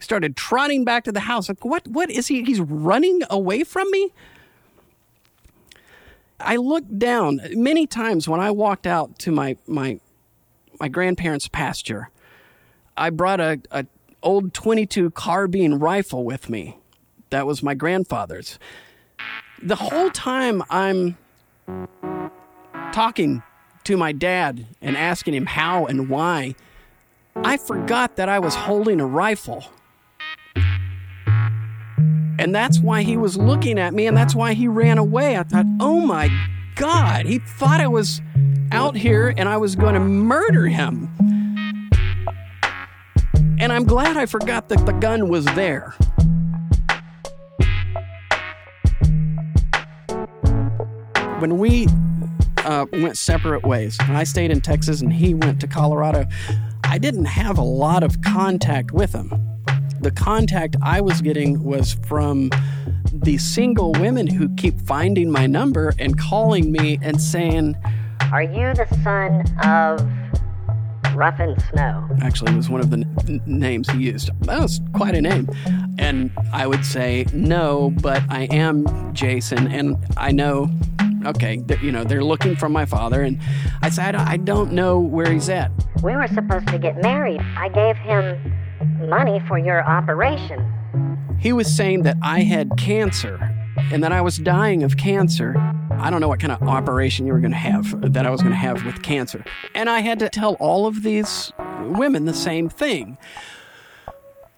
Started 0.01 0.35
trotting 0.35 0.83
back 0.83 1.05
to 1.05 1.11
the 1.11 1.21
house. 1.21 1.47
Like, 1.47 1.63
what, 1.63 1.87
what 1.87 2.11
is 2.11 2.27
he? 2.27 2.43
He's 2.43 2.59
running 2.59 3.21
away 3.29 3.63
from 3.63 3.89
me? 3.91 4.11
I 6.39 6.57
looked 6.57 6.97
down 6.99 7.39
many 7.53 7.87
times 7.87 8.27
when 8.27 8.39
I 8.39 8.51
walked 8.51 8.85
out 8.85 9.17
to 9.19 9.31
my, 9.31 9.57
my, 9.67 9.99
my 10.79 10.87
grandparents' 10.89 11.47
pasture. 11.47 12.09
I 12.97 13.11
brought 13.11 13.39
a, 13.39 13.61
a 13.71 13.85
old 14.23 14.53
22 14.53 15.11
carbine 15.11 15.75
rifle 15.75 16.23
with 16.23 16.49
me. 16.49 16.77
That 17.29 17.47
was 17.47 17.63
my 17.63 17.73
grandfather's. 17.73 18.59
The 19.61 19.75
whole 19.75 20.09
time 20.09 20.63
I'm 20.69 21.17
talking 22.91 23.43
to 23.83 23.97
my 23.97 24.11
dad 24.11 24.65
and 24.81 24.97
asking 24.97 25.33
him 25.33 25.45
how 25.45 25.85
and 25.85 26.09
why, 26.09 26.55
I 27.35 27.57
forgot 27.57 28.17
that 28.17 28.29
I 28.29 28.39
was 28.39 28.55
holding 28.55 28.99
a 28.99 29.05
rifle. 29.05 29.65
And 32.39 32.55
that's 32.55 32.79
why 32.79 33.03
he 33.03 33.17
was 33.17 33.37
looking 33.37 33.77
at 33.77 33.93
me, 33.93 34.07
and 34.07 34.15
that's 34.15 34.33
why 34.33 34.53
he 34.53 34.67
ran 34.67 34.97
away. 34.97 35.37
I 35.37 35.43
thought, 35.43 35.65
oh 35.79 35.99
my 35.99 36.29
God, 36.75 37.25
he 37.25 37.39
thought 37.39 37.79
I 37.79 37.87
was 37.87 38.21
out 38.71 38.95
here 38.95 39.33
and 39.37 39.47
I 39.47 39.57
was 39.57 39.75
going 39.75 39.93
to 39.93 39.99
murder 39.99 40.67
him. 40.67 41.09
And 43.59 43.71
I'm 43.71 43.83
glad 43.83 44.17
I 44.17 44.25
forgot 44.25 44.69
that 44.69 44.85
the 44.85 44.93
gun 44.93 45.29
was 45.29 45.45
there. 45.45 45.93
When 51.39 51.57
we 51.57 51.87
uh, 52.65 52.85
went 52.93 53.17
separate 53.17 53.63
ways, 53.63 53.97
I 53.99 54.23
stayed 54.23 54.51
in 54.51 54.61
Texas 54.61 55.01
and 55.01 55.11
he 55.11 55.33
went 55.33 55.59
to 55.61 55.67
Colorado, 55.67 56.25
I 56.83 56.97
didn't 56.97 57.25
have 57.25 57.57
a 57.57 57.63
lot 57.63 58.03
of 58.03 58.21
contact 58.21 58.91
with 58.91 59.13
him 59.13 59.50
the 60.01 60.11
contact 60.11 60.75
I 60.81 60.99
was 60.99 61.21
getting 61.21 61.63
was 61.63 61.93
from 62.07 62.49
the 63.13 63.37
single 63.37 63.91
women 63.93 64.25
who 64.25 64.49
keep 64.55 64.81
finding 64.81 65.31
my 65.31 65.45
number 65.45 65.93
and 65.99 66.17
calling 66.17 66.71
me 66.71 66.97
and 67.03 67.21
saying, 67.21 67.75
Are 68.31 68.41
you 68.41 68.73
the 68.73 68.87
son 69.03 69.45
of 69.63 71.15
Rough 71.15 71.39
and 71.39 71.61
Snow? 71.69 72.07
Actually, 72.21 72.53
it 72.53 72.57
was 72.57 72.69
one 72.69 72.81
of 72.81 72.89
the 72.89 73.05
n- 73.27 73.41
names 73.45 73.89
he 73.91 73.99
used. 73.99 74.31
That 74.45 74.59
was 74.59 74.81
quite 74.93 75.13
a 75.13 75.21
name. 75.21 75.47
And 75.99 76.31
I 76.51 76.65
would 76.65 76.83
say, 76.83 77.27
No, 77.31 77.93
but 78.01 78.23
I 78.27 78.43
am 78.45 79.13
Jason, 79.13 79.67
and 79.67 79.97
I 80.17 80.31
know. 80.31 80.69
Okay, 81.23 81.61
you 81.83 81.91
know, 81.91 82.03
they're 82.03 82.23
looking 82.23 82.55
for 82.55 82.67
my 82.67 82.85
father, 82.85 83.21
and 83.21 83.39
I 83.83 83.91
said, 83.91 84.15
I 84.15 84.37
don't 84.37 84.71
know 84.71 84.99
where 84.99 85.31
he's 85.31 85.49
at. 85.49 85.69
We 86.01 86.15
were 86.15 86.27
supposed 86.27 86.67
to 86.69 86.79
get 86.79 86.99
married. 87.03 87.39
I 87.55 87.69
gave 87.69 87.95
him 87.97 88.51
money 88.99 89.41
for 89.47 89.57
your 89.57 89.83
operation. 89.83 90.65
He 91.39 91.53
was 91.53 91.73
saying 91.73 92.03
that 92.03 92.17
I 92.21 92.41
had 92.41 92.77
cancer 92.77 93.39
and 93.91 94.03
that 94.03 94.11
I 94.11 94.21
was 94.21 94.37
dying 94.37 94.83
of 94.83 94.97
cancer. 94.97 95.55
I 95.91 96.09
don't 96.09 96.21
know 96.21 96.27
what 96.27 96.39
kind 96.39 96.51
of 96.51 96.61
operation 96.67 97.25
you 97.25 97.33
were 97.33 97.39
going 97.39 97.51
to 97.51 97.57
have, 97.57 98.13
that 98.13 98.25
I 98.25 98.29
was 98.29 98.41
going 98.41 98.51
to 98.51 98.57
have 98.57 98.85
with 98.85 99.01
cancer. 99.01 99.43
And 99.73 99.89
I 99.89 99.99
had 100.01 100.19
to 100.19 100.29
tell 100.29 100.53
all 100.55 100.85
of 100.85 101.03
these 101.03 101.51
women 101.81 102.25
the 102.25 102.33
same 102.33 102.69
thing, 102.69 103.17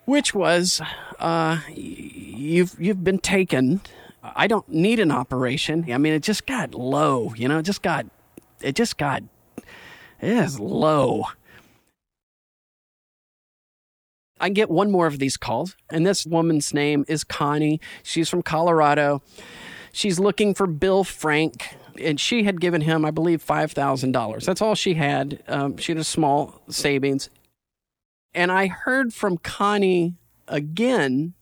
which 0.06 0.34
was, 0.34 0.82
uh, 1.20 1.60
you've, 1.74 2.76
you've 2.80 3.04
been 3.04 3.20
taken. 3.20 3.82
I 4.24 4.48
don't 4.48 4.68
need 4.70 5.00
an 5.00 5.12
operation. 5.12 5.92
I 5.92 5.98
mean, 5.98 6.14
it 6.14 6.24
just 6.24 6.46
got 6.46 6.74
low, 6.74 7.34
you 7.36 7.48
know, 7.48 7.60
it 7.60 7.64
just 7.64 7.82
got, 7.82 8.06
it 8.62 8.76
just 8.76 8.98
got, 8.98 9.24
it 9.58 9.66
is 10.22 10.60
low. 10.60 11.26
I 14.44 14.50
get 14.50 14.70
one 14.70 14.92
more 14.92 15.08
of 15.08 15.20
these 15.20 15.38
calls, 15.38 15.78
and 15.90 16.06
this 16.06 16.26
woman's 16.26 16.74
name 16.74 17.06
is 17.08 17.24
Connie. 17.24 17.80
She's 18.04 18.28
from 18.28 18.42
Colorado. 18.42 19.22
She's 19.94 20.20
looking 20.20 20.54
for 20.54 20.68
Bill 20.68 21.06
Frank, 21.06 21.78
and 21.98 22.20
she 22.20 22.44
had 22.44 22.60
given 22.60 22.82
him, 22.82 23.06
I 23.06 23.12
believe, 23.12 23.42
$5,000. 23.42 24.46
That's 24.46 24.62
all 24.62 24.76
she 24.76 24.96
had. 24.96 25.42
Um, 25.48 25.78
she 25.78 25.94
had 25.94 25.98
a 25.98 26.04
small 26.04 26.62
savings. 26.68 27.30
And 28.34 28.52
I 28.52 28.68
heard 28.68 29.14
from 29.14 29.38
Connie 29.38 30.16
again 30.50 31.36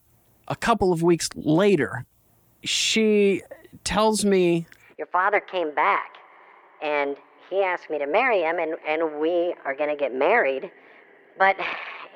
a 0.47 0.55
couple 0.55 0.93
of 0.93 1.01
weeks 1.01 1.27
later. 1.33 2.05
She 2.63 3.41
tells 3.83 4.23
me, 4.23 4.67
Your 4.99 5.07
father 5.07 5.39
came 5.39 5.73
back, 5.73 6.17
and 6.83 7.17
he 7.49 7.63
asked 7.63 7.89
me 7.89 7.97
to 7.97 8.05
marry 8.05 8.41
him, 8.41 8.59
and, 8.59 8.75
and 8.87 9.19
we 9.19 9.55
are 9.65 9.73
going 9.73 9.89
to 9.89 9.95
get 9.95 10.13
married. 10.13 10.69
But 11.39 11.55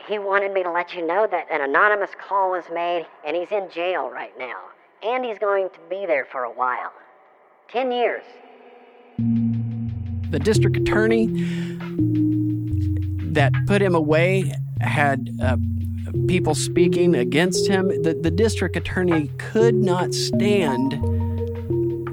he 0.08 0.20
wanted 0.20 0.54
me 0.54 0.63
to 0.63 0.72
let 0.72 0.94
you 0.94 1.06
know 1.06 1.28
that 1.30 1.48
an 1.52 1.62
anonymous 1.62 2.12
call 2.18 2.52
was 2.52 2.65
made, 2.74 3.06
and 3.26 3.36
he's 3.36 3.52
in 3.52 3.70
jail 3.70 4.10
right 4.10 4.38
now. 4.38 4.62
And 5.04 5.26
he's 5.26 5.39
going 5.39 5.70
to 5.70 5.80
be 5.89 6.06
there 6.06 6.26
for 6.26 6.44
a 6.44 6.52
while 6.52 6.91
10 7.70 7.91
years. 7.91 8.24
The 10.32 10.39
district 10.39 10.78
attorney 10.78 11.28
that 13.34 13.52
put 13.68 13.82
him 13.82 13.96
away 13.96 14.54
had 14.82 15.30
uh, 15.41 15.58
people 16.28 16.56
speaking 16.56 17.15
against 17.15 17.68
him. 17.68 17.88
The, 18.04 18.13
the 18.13 18.32
district 18.32 18.76
attorney 18.76 19.30
could 19.38 19.76
not 19.76 20.13
stand 20.13 20.94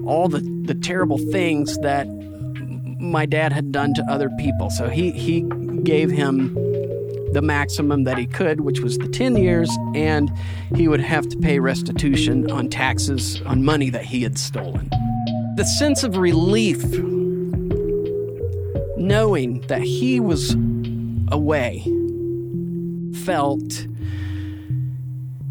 all 0.07 0.29
the, 0.29 0.41
the 0.67 0.75
terrible 0.75 1.19
things 1.19 1.79
that 1.79 2.07
my 3.01 3.27
dad 3.27 3.53
had 3.53 3.73
done 3.73 3.95
to 3.95 4.03
other 4.09 4.31
people. 4.39 4.71
So 4.71 4.89
he, 4.89 5.11
he 5.11 5.43
gave 5.83 6.11
him 6.11 6.72
the 7.33 7.42
maximum 7.42 8.05
that 8.05 8.18
he 8.18 8.27
could, 8.27 8.61
which 8.61 8.81
was 8.81 8.99
the 8.99 9.09
10 9.09 9.37
years, 9.37 9.71
and 9.95 10.33
he 10.75 10.88
would 10.88 11.01
have 11.01 11.29
to 11.29 11.37
pay 11.38 11.59
restitution 11.59 12.51
on 12.51 12.68
taxes 12.68 13.40
on 13.47 13.64
money 13.64 13.90
that 13.90 14.05
he 14.05 14.23
had 14.23 14.38
stolen. 14.38 14.88
The 15.57 15.64
sense 15.64 16.03
of 16.03 16.16
relief 16.16 16.83
knowing 18.97 19.61
that 19.62 19.83
he 19.83 20.21
was 20.21 20.57
away 21.31 21.83
felt 23.25 23.87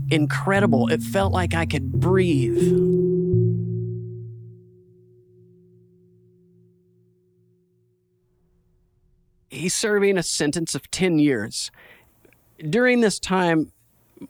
incredible. 0.10 0.88
It 0.88 1.02
felt 1.02 1.34
like 1.34 1.54
I 1.54 1.65
could 1.65 1.91
breathe. 1.91 3.01
He's 9.62 9.74
serving 9.74 10.17
a 10.17 10.24
sentence 10.24 10.76
of 10.76 10.89
10 10.91 11.19
years. 11.19 11.71
During 12.58 13.02
this 13.02 13.19
time, 13.19 13.71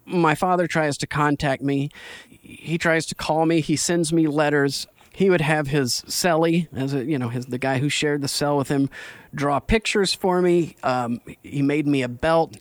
my 0.05 0.35
father 0.35 0.67
tries 0.67 0.97
to 0.99 1.07
contact 1.07 1.61
me. 1.61 1.89
He 2.29 2.77
tries 2.77 3.05
to 3.07 3.15
call 3.15 3.45
me. 3.45 3.61
He 3.61 3.75
sends 3.75 4.13
me 4.13 4.27
letters. 4.27 4.87
He 5.13 5.29
would 5.29 5.41
have 5.41 5.67
his 5.67 6.03
cellie, 6.07 6.67
as 6.73 6.93
a, 6.93 7.03
you 7.03 7.17
know, 7.17 7.29
his 7.29 7.47
the 7.47 7.57
guy 7.57 7.79
who 7.79 7.89
shared 7.89 8.21
the 8.21 8.29
cell 8.29 8.57
with 8.57 8.69
him, 8.69 8.89
draw 9.35 9.59
pictures 9.59 10.13
for 10.13 10.41
me. 10.41 10.75
Um, 10.83 11.19
he 11.43 11.61
made 11.61 11.87
me 11.87 12.01
a 12.01 12.07
belt. 12.07 12.57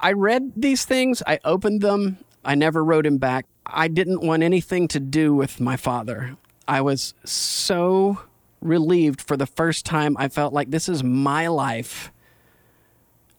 I 0.00 0.12
read 0.12 0.52
these 0.56 0.84
things. 0.84 1.22
I 1.26 1.38
opened 1.44 1.82
them. 1.82 2.18
I 2.44 2.54
never 2.54 2.82
wrote 2.82 3.04
him 3.04 3.18
back. 3.18 3.46
I 3.66 3.88
didn't 3.88 4.22
want 4.22 4.42
anything 4.42 4.88
to 4.88 5.00
do 5.00 5.34
with 5.34 5.60
my 5.60 5.76
father. 5.76 6.36
I 6.68 6.80
was 6.80 7.14
so 7.24 8.20
relieved 8.66 9.20
for 9.20 9.36
the 9.36 9.46
first 9.46 9.86
time. 9.86 10.16
I 10.18 10.28
felt 10.28 10.52
like 10.52 10.70
this 10.70 10.88
is 10.88 11.02
my 11.02 11.48
life, 11.48 12.12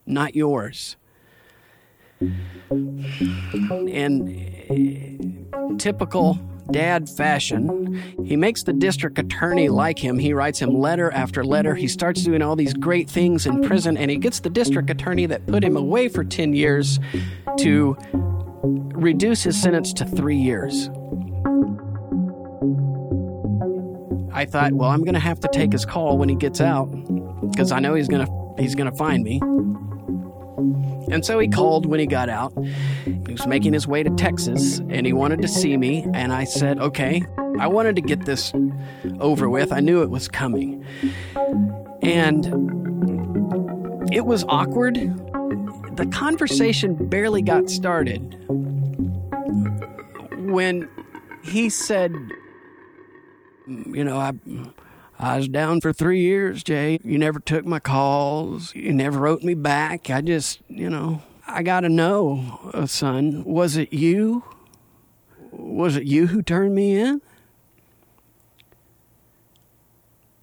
not 0.06 0.36
yours. 0.36 0.96
In 3.88 5.48
typical 5.78 6.40
dad 6.72 7.08
fashion, 7.10 8.02
he 8.26 8.36
makes 8.36 8.64
the 8.64 8.74
district 8.74 9.20
attorney 9.20 9.70
like 9.70 10.00
him. 10.00 10.18
He 10.18 10.34
writes 10.34 10.60
him 10.60 10.74
letter 10.74 11.12
after 11.12 11.44
letter. 11.44 11.76
He 11.76 11.88
starts 11.88 12.24
doing 12.24 12.42
all 12.42 12.56
these 12.56 12.74
great 12.74 13.10
things 13.10 13.46
in 13.46 13.62
prison, 13.62 13.98
and 13.98 14.10
he 14.10 14.18
gets 14.18 14.40
the 14.40 14.50
district 14.50 14.90
attorney 14.90 15.28
that 15.28 15.46
put 15.46 15.64
him 15.64 15.78
away 15.78 16.08
for 16.08 16.24
10 16.24 16.54
years 16.54 17.00
to 17.60 17.96
reduce 18.64 19.44
his 19.44 19.62
sentence 19.62 19.94
to 19.94 20.06
three 20.06 20.38
years. 20.38 20.90
I 24.38 24.46
thought, 24.46 24.72
well, 24.72 24.92
I'm 24.92 25.04
going 25.04 25.16
to 25.16 25.20
have 25.20 25.40
to 25.40 25.48
take 25.48 25.72
his 25.72 25.84
call 25.84 26.20
when 26.20 26.30
he 26.30 26.36
gets 26.36 26.62
out 26.62 26.86
because 27.50 27.72
I 27.72 27.80
know 27.80 27.96
he's 27.96 28.08
going 28.08 28.24
to 28.24 28.62
he's 28.62 28.76
going 28.76 28.88
to 28.88 28.96
find 28.96 29.24
me. 29.24 29.40
And 31.12 31.26
so 31.26 31.40
he 31.40 31.48
called 31.48 31.88
when 31.88 32.00
he 32.00 32.06
got 32.06 32.30
out. 32.30 32.54
He 33.04 33.32
was 33.32 33.48
making 33.48 33.74
his 33.74 33.88
way 33.88 34.04
to 34.04 34.12
Texas 34.12 34.78
and 34.78 35.08
he 35.08 35.14
wanted 35.14 35.42
to 35.42 35.48
see 35.48 35.76
me. 35.76 36.06
And 36.14 36.32
I 36.32 36.44
said, 36.44 36.78
okay, 36.78 37.26
I 37.60 37.66
wanted 37.66 37.96
to 37.96 38.02
get 38.04 38.26
this 38.26 38.54
over 39.20 39.50
with. 39.50 39.72
I 39.72 39.80
knew 39.80 40.04
it 40.04 40.12
was 40.12 40.28
coming. 40.28 40.86
And 42.04 42.46
it 44.14 44.28
was 44.28 44.44
awkward. 44.48 44.96
The 45.98 46.06
conversation 46.14 47.08
barely 47.10 47.42
got 47.42 47.72
started 47.72 48.38
when 50.52 50.88
he 51.44 51.72
said, 51.72 52.14
you 53.68 54.04
know, 54.04 54.18
I, 54.18 54.34
I 55.20 55.38
was 55.38 55.48
down 55.48 55.82
for 55.82 55.92
three 55.94 56.22
years, 56.22 56.64
Jay. 56.64 57.00
You 57.04 57.18
never 57.18 57.40
took 57.40 57.66
my 57.66 57.80
calls. 57.80 58.74
You 58.76 58.94
never 58.94 59.20
wrote 59.20 59.44
me 59.44 59.54
back. 59.54 60.10
I 60.10 60.22
just, 60.22 60.60
you 60.70 60.90
know, 60.90 61.22
I 61.48 61.64
got 61.64 61.82
to 61.82 61.90
know, 61.90 62.72
uh, 62.74 62.86
son, 62.86 63.44
was 63.44 63.78
it 63.78 63.94
you? 63.94 64.44
Was 65.52 65.96
it 65.96 66.04
you 66.04 66.28
who 66.28 66.42
turned 66.42 66.76
me 66.76 66.98
in? 66.98 67.22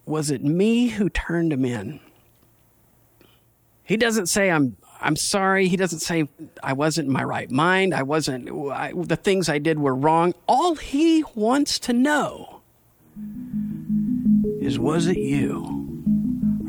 Was 0.05 0.29
it 0.29 0.43
me 0.43 0.89
who 0.89 1.09
turned 1.09 1.51
him 1.51 1.65
in? 1.65 1.99
He 3.83 3.97
doesn't 3.97 4.27
say 4.27 4.51
I'm 4.51 4.77
I'm 5.01 5.15
sorry. 5.15 5.67
He 5.67 5.77
doesn't 5.77 5.99
say 5.99 6.27
I 6.63 6.73
wasn't 6.73 7.07
in 7.07 7.13
my 7.13 7.23
right 7.23 7.49
mind. 7.51 7.93
I 7.93 8.03
wasn't 8.03 8.49
I, 8.71 8.93
the 8.95 9.15
things 9.15 9.49
I 9.49 9.59
did 9.59 9.79
were 9.79 9.95
wrong. 9.95 10.33
All 10.47 10.75
he 10.75 11.23
wants 11.35 11.79
to 11.79 11.93
know 11.93 12.54
is 14.61 14.79
was 14.79 15.07
it 15.07 15.17
you? 15.17 15.75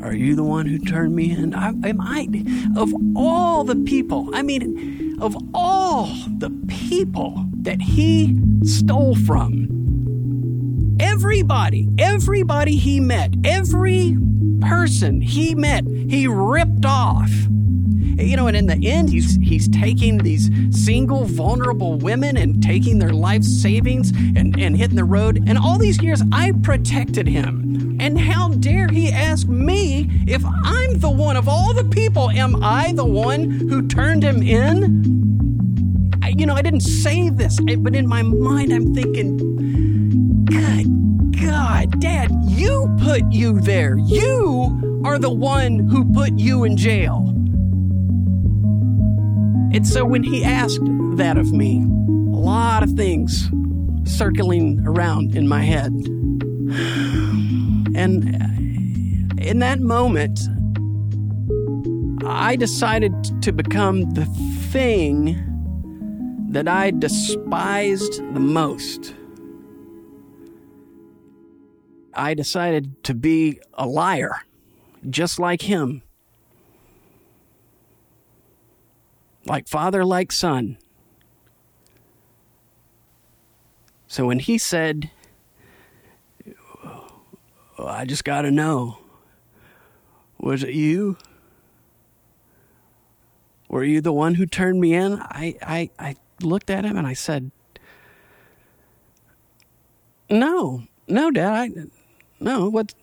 Are 0.03 0.13
you 0.13 0.35
the 0.35 0.43
one 0.43 0.67
who 0.67 0.77
turned 0.77 1.15
me 1.15 1.31
in? 1.31 1.55
I, 1.55 1.69
am 1.69 1.99
I 1.99 2.27
of 2.77 2.93
all 3.15 3.63
the 3.63 3.75
people? 3.75 4.29
I 4.33 4.43
mean, 4.43 5.17
of 5.19 5.35
all 5.53 6.05
the 6.37 6.51
people 6.67 7.45
that 7.61 7.81
he 7.81 8.39
stole 8.63 9.15
from, 9.15 10.97
everybody, 10.99 11.89
everybody 11.97 12.75
he 12.75 12.99
met, 12.99 13.33
every 13.43 14.15
person 14.61 15.19
he 15.19 15.55
met, 15.55 15.85
he 15.87 16.27
ripped 16.27 16.85
off. 16.85 17.31
You 18.17 18.35
know, 18.35 18.47
and 18.47 18.57
in 18.57 18.65
the 18.65 18.79
end, 18.87 19.09
he's 19.09 19.35
he's 19.37 19.67
taking 19.67 20.17
these 20.17 20.49
single, 20.71 21.25
vulnerable 21.25 21.97
women 21.97 22.35
and 22.37 22.61
taking 22.63 22.97
their 22.99 23.13
life 23.13 23.43
savings 23.43 24.09
and, 24.09 24.59
and 24.59 24.75
hitting 24.75 24.95
the 24.95 25.03
road. 25.03 25.43
And 25.47 25.57
all 25.57 25.77
these 25.77 26.01
years, 26.01 26.23
I 26.31 26.53
protected 26.63 27.27
him. 27.27 27.97
And 27.99 28.19
how 28.19 28.49
dare 28.49 28.87
he 28.87 29.11
ask 29.11 29.47
me 29.47 30.09
if 30.27 30.43
I'm 30.45 30.99
the 30.99 31.09
one 31.09 31.35
of 31.35 31.47
all 31.47 31.73
the 31.73 31.83
people, 31.83 32.29
am 32.29 32.63
I 32.63 32.93
the 32.93 33.05
one 33.05 33.49
who 33.49 33.87
turned 33.87 34.23
him 34.23 34.41
in? 34.41 36.19
I, 36.23 36.29
you 36.29 36.45
know, 36.45 36.55
I 36.55 36.61
didn't 36.61 36.81
say 36.81 37.29
this, 37.29 37.59
but 37.59 37.95
in 37.95 38.07
my 38.07 38.21
mind, 38.21 38.71
I'm 38.71 38.93
thinking, 38.93 39.37
good 40.45 40.97
God, 41.39 41.99
Dad, 41.99 42.31
you 42.45 42.95
put 42.99 43.31
you 43.31 43.59
there. 43.59 43.97
You 43.97 45.01
are 45.05 45.19
the 45.19 45.29
one 45.29 45.79
who 45.79 46.11
put 46.13 46.37
you 46.37 46.63
in 46.63 46.75
jail. 46.77 47.33
And 49.77 49.85
so 49.85 50.03
when 50.03 50.23
he 50.23 50.43
asked 50.43 50.79
that 51.17 51.37
of 51.37 51.53
me, 51.53 51.83
a 51.83 52.39
lot 52.39 52.81
of 52.81 52.93
things 52.93 53.47
circling 54.05 54.83
around 54.87 55.35
in 55.35 55.47
my 55.47 55.61
head. 55.61 55.91
And 57.95 58.35
uh, 58.41 59.39
in 59.39 59.59
that 59.59 59.79
moment, 59.79 60.39
I 62.25 62.55
decided 62.55 63.13
to 63.43 63.51
become 63.51 64.09
the 64.15 64.25
thing 64.71 65.37
that 66.49 66.67
I 66.67 66.89
despised 66.89 68.17
the 68.33 68.39
most. 68.39 69.13
I 72.15 72.33
decided 72.33 73.03
to 73.03 73.13
be 73.13 73.59
a 73.75 73.85
liar, 73.85 74.41
just 75.07 75.37
like 75.37 75.61
him. 75.61 76.01
Like 79.47 79.67
father, 79.67 80.05
like 80.05 80.31
son. 80.31 80.77
So 84.07 84.25
when 84.25 84.39
he 84.39 84.57
said, 84.57 85.11
oh, 86.85 87.87
I 87.87 88.05
just 88.05 88.23
got 88.23 88.43
to 88.43 88.51
know, 88.51 88.99
was 90.39 90.63
it 90.63 90.73
you? 90.73 91.17
Were 93.69 93.83
you 93.83 93.99
the 94.01 94.13
one 94.13 94.35
who 94.35 94.45
turned 94.45 94.79
me 94.79 94.93
in? 94.93 95.19
I, 95.19 95.57
I, 95.61 95.89
I 95.99 96.15
looked 96.41 96.69
at 96.69 96.85
him 96.85 96.95
and 96.95 97.05
I 97.05 97.13
said, 97.13 97.51
No, 100.29 100.83
no, 101.07 101.31
Dad, 101.31 101.53
I, 101.53 101.69
no, 102.39 102.69
what, 102.69 102.93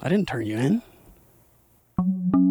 I 0.00 0.08
didn't 0.08 0.28
turn 0.28 0.46
you 0.46 0.56
in. 0.56 2.41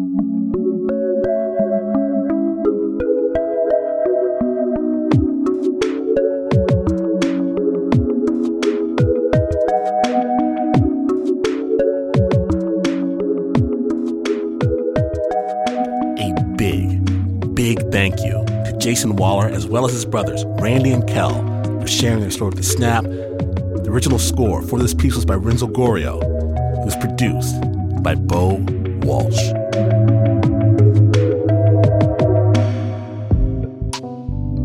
Jason 18.82 19.14
Waller 19.14 19.46
as 19.46 19.64
well 19.64 19.86
as 19.86 19.92
his 19.92 20.04
brothers, 20.04 20.44
Randy 20.60 20.90
and 20.90 21.06
Kel, 21.06 21.34
for 21.80 21.86
sharing 21.86 22.18
their 22.18 22.32
story 22.32 22.48
with 22.48 22.58
the 22.58 22.64
Snap. 22.64 23.04
The 23.04 23.86
original 23.88 24.18
score 24.18 24.60
for 24.60 24.76
this 24.80 24.92
piece 24.92 25.14
was 25.14 25.24
by 25.24 25.36
Renzo 25.36 25.68
Gorrio. 25.68 26.20
It 26.20 26.84
was 26.84 26.96
produced 26.96 27.54
by 28.02 28.16
Bo 28.16 28.56
Walsh. 29.04 29.38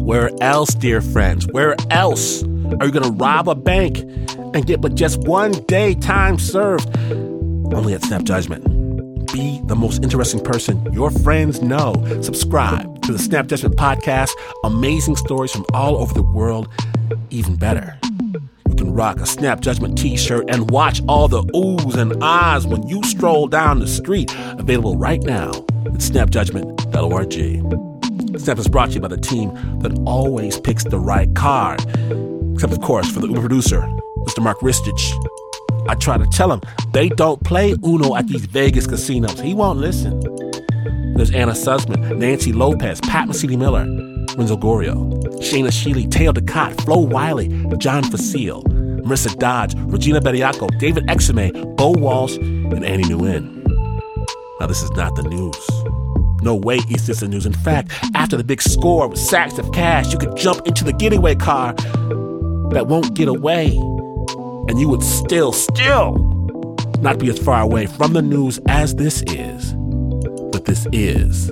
Where 0.03 0.31
else, 0.41 0.73
dear 0.73 1.01
friends, 1.01 1.45
where 1.51 1.75
else 1.91 2.41
are 2.41 2.87
you 2.87 2.91
going 2.91 3.03
to 3.03 3.11
rob 3.11 3.47
a 3.47 3.53
bank 3.53 3.99
and 3.99 4.65
get 4.65 4.81
but 4.81 4.95
just 4.95 5.19
one 5.27 5.51
day 5.65 5.93
time 5.93 6.39
served? 6.39 6.89
Only 7.71 7.93
at 7.93 8.01
Snap 8.01 8.23
Judgment 8.23 8.63
be 9.31 9.61
the 9.65 9.75
most 9.75 10.01
interesting 10.01 10.43
person 10.43 10.81
your 10.91 11.11
friends 11.11 11.61
know. 11.61 11.93
Subscribe 12.21 12.86
to 13.07 13.13
the 13.13 13.19
Snap 13.19 13.47
Judgment 13.47 13.75
Podcast. 13.77 14.31
Amazing 14.65 15.15
stories 15.15 15.51
from 15.51 15.65
all 15.73 15.95
over 15.97 16.13
the 16.13 16.21
world. 16.21 16.67
Even 17.29 17.55
better, 17.55 17.97
you 18.67 18.75
can 18.75 18.93
rock 18.93 19.21
a 19.21 19.25
Snap 19.25 19.61
Judgment 19.61 19.97
t 19.97 20.17
shirt 20.17 20.43
and 20.49 20.69
watch 20.71 21.01
all 21.07 21.29
the 21.29 21.41
oohs 21.41 21.95
and 21.95 22.21
ahs 22.21 22.67
when 22.67 22.85
you 22.85 23.01
stroll 23.03 23.47
down 23.47 23.79
the 23.79 23.87
street. 23.87 24.29
Available 24.59 24.97
right 24.97 25.23
now 25.23 25.51
at 25.85 26.01
snapjudgment.org. 26.01 28.41
Snap 28.41 28.57
is 28.57 28.67
brought 28.67 28.89
to 28.89 28.95
you 28.95 29.01
by 29.01 29.07
the 29.07 29.15
team 29.15 29.53
that 29.79 29.97
always 30.05 30.59
picks 30.59 30.83
the 30.83 30.99
right 30.99 31.33
card. 31.33 31.79
Except, 32.55 32.73
of 32.73 32.81
course, 32.81 33.09
for 33.09 33.21
the 33.21 33.27
Uber 33.27 33.39
producer, 33.39 33.79
Mr. 34.17 34.43
Mark 34.43 34.59
Ristich. 34.59 35.13
I 35.87 35.95
try 35.95 36.17
to 36.17 36.25
tell 36.25 36.51
him 36.51 36.59
they 36.91 37.07
don't 37.07 37.41
play 37.45 37.73
Uno 37.85 38.17
at 38.17 38.27
these 38.27 38.47
Vegas 38.47 38.85
casinos. 38.85 39.39
He 39.39 39.53
won't 39.53 39.79
listen. 39.79 40.21
There's 41.17 41.31
Anna 41.31 41.53
Sussman, 41.53 42.17
Nancy 42.19 42.53
Lopez, 42.53 43.01
Pat 43.01 43.27
Mesiti-Miller, 43.27 43.85
Renzo 44.37 44.55
Gorrio, 44.55 45.11
Shaina 45.39 45.69
Shealy, 45.69 46.09
Teo 46.09 46.31
Ducott, 46.31 46.79
Flo 46.81 46.99
Wiley, 46.99 47.47
John 47.79 48.03
Facile, 48.03 48.61
Marissa 48.63 49.35
Dodge, 49.39 49.73
Regina 49.77 50.21
Bediaco, 50.21 50.69
David 50.77 51.07
Exume, 51.07 51.75
Bo 51.75 51.89
Walsh, 51.89 52.37
and 52.37 52.85
Annie 52.85 53.03
Nguyen. 53.05 53.65
Now, 54.59 54.67
this 54.67 54.83
is 54.83 54.91
not 54.91 55.15
the 55.15 55.23
news. 55.23 56.43
No 56.43 56.55
way 56.55 56.77
is 56.91 57.07
this 57.07 57.21
the 57.21 57.27
news. 57.27 57.47
In 57.47 57.53
fact, 57.53 57.91
after 58.13 58.37
the 58.37 58.43
big 58.43 58.61
score 58.61 59.07
with 59.07 59.17
sacks 59.17 59.57
of 59.57 59.71
cash, 59.71 60.11
you 60.11 60.19
could 60.19 60.35
jump 60.35 60.67
into 60.67 60.83
the 60.83 60.93
getaway 60.93 61.33
car 61.33 61.73
that 61.73 62.85
won't 62.87 63.15
get 63.15 63.27
away 63.27 63.75
and 64.67 64.79
you 64.79 64.87
would 64.87 65.01
still, 65.01 65.51
still 65.51 66.13
not 66.99 67.17
be 67.17 67.29
as 67.29 67.39
far 67.39 67.61
away 67.61 67.87
from 67.87 68.13
the 68.13 68.21
news 68.21 68.59
as 68.67 68.95
this 68.95 69.23
is. 69.23 69.76
This 70.67 70.85
is 70.91 71.49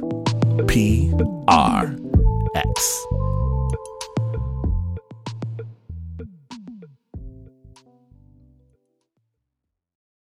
PRX. 0.67 1.15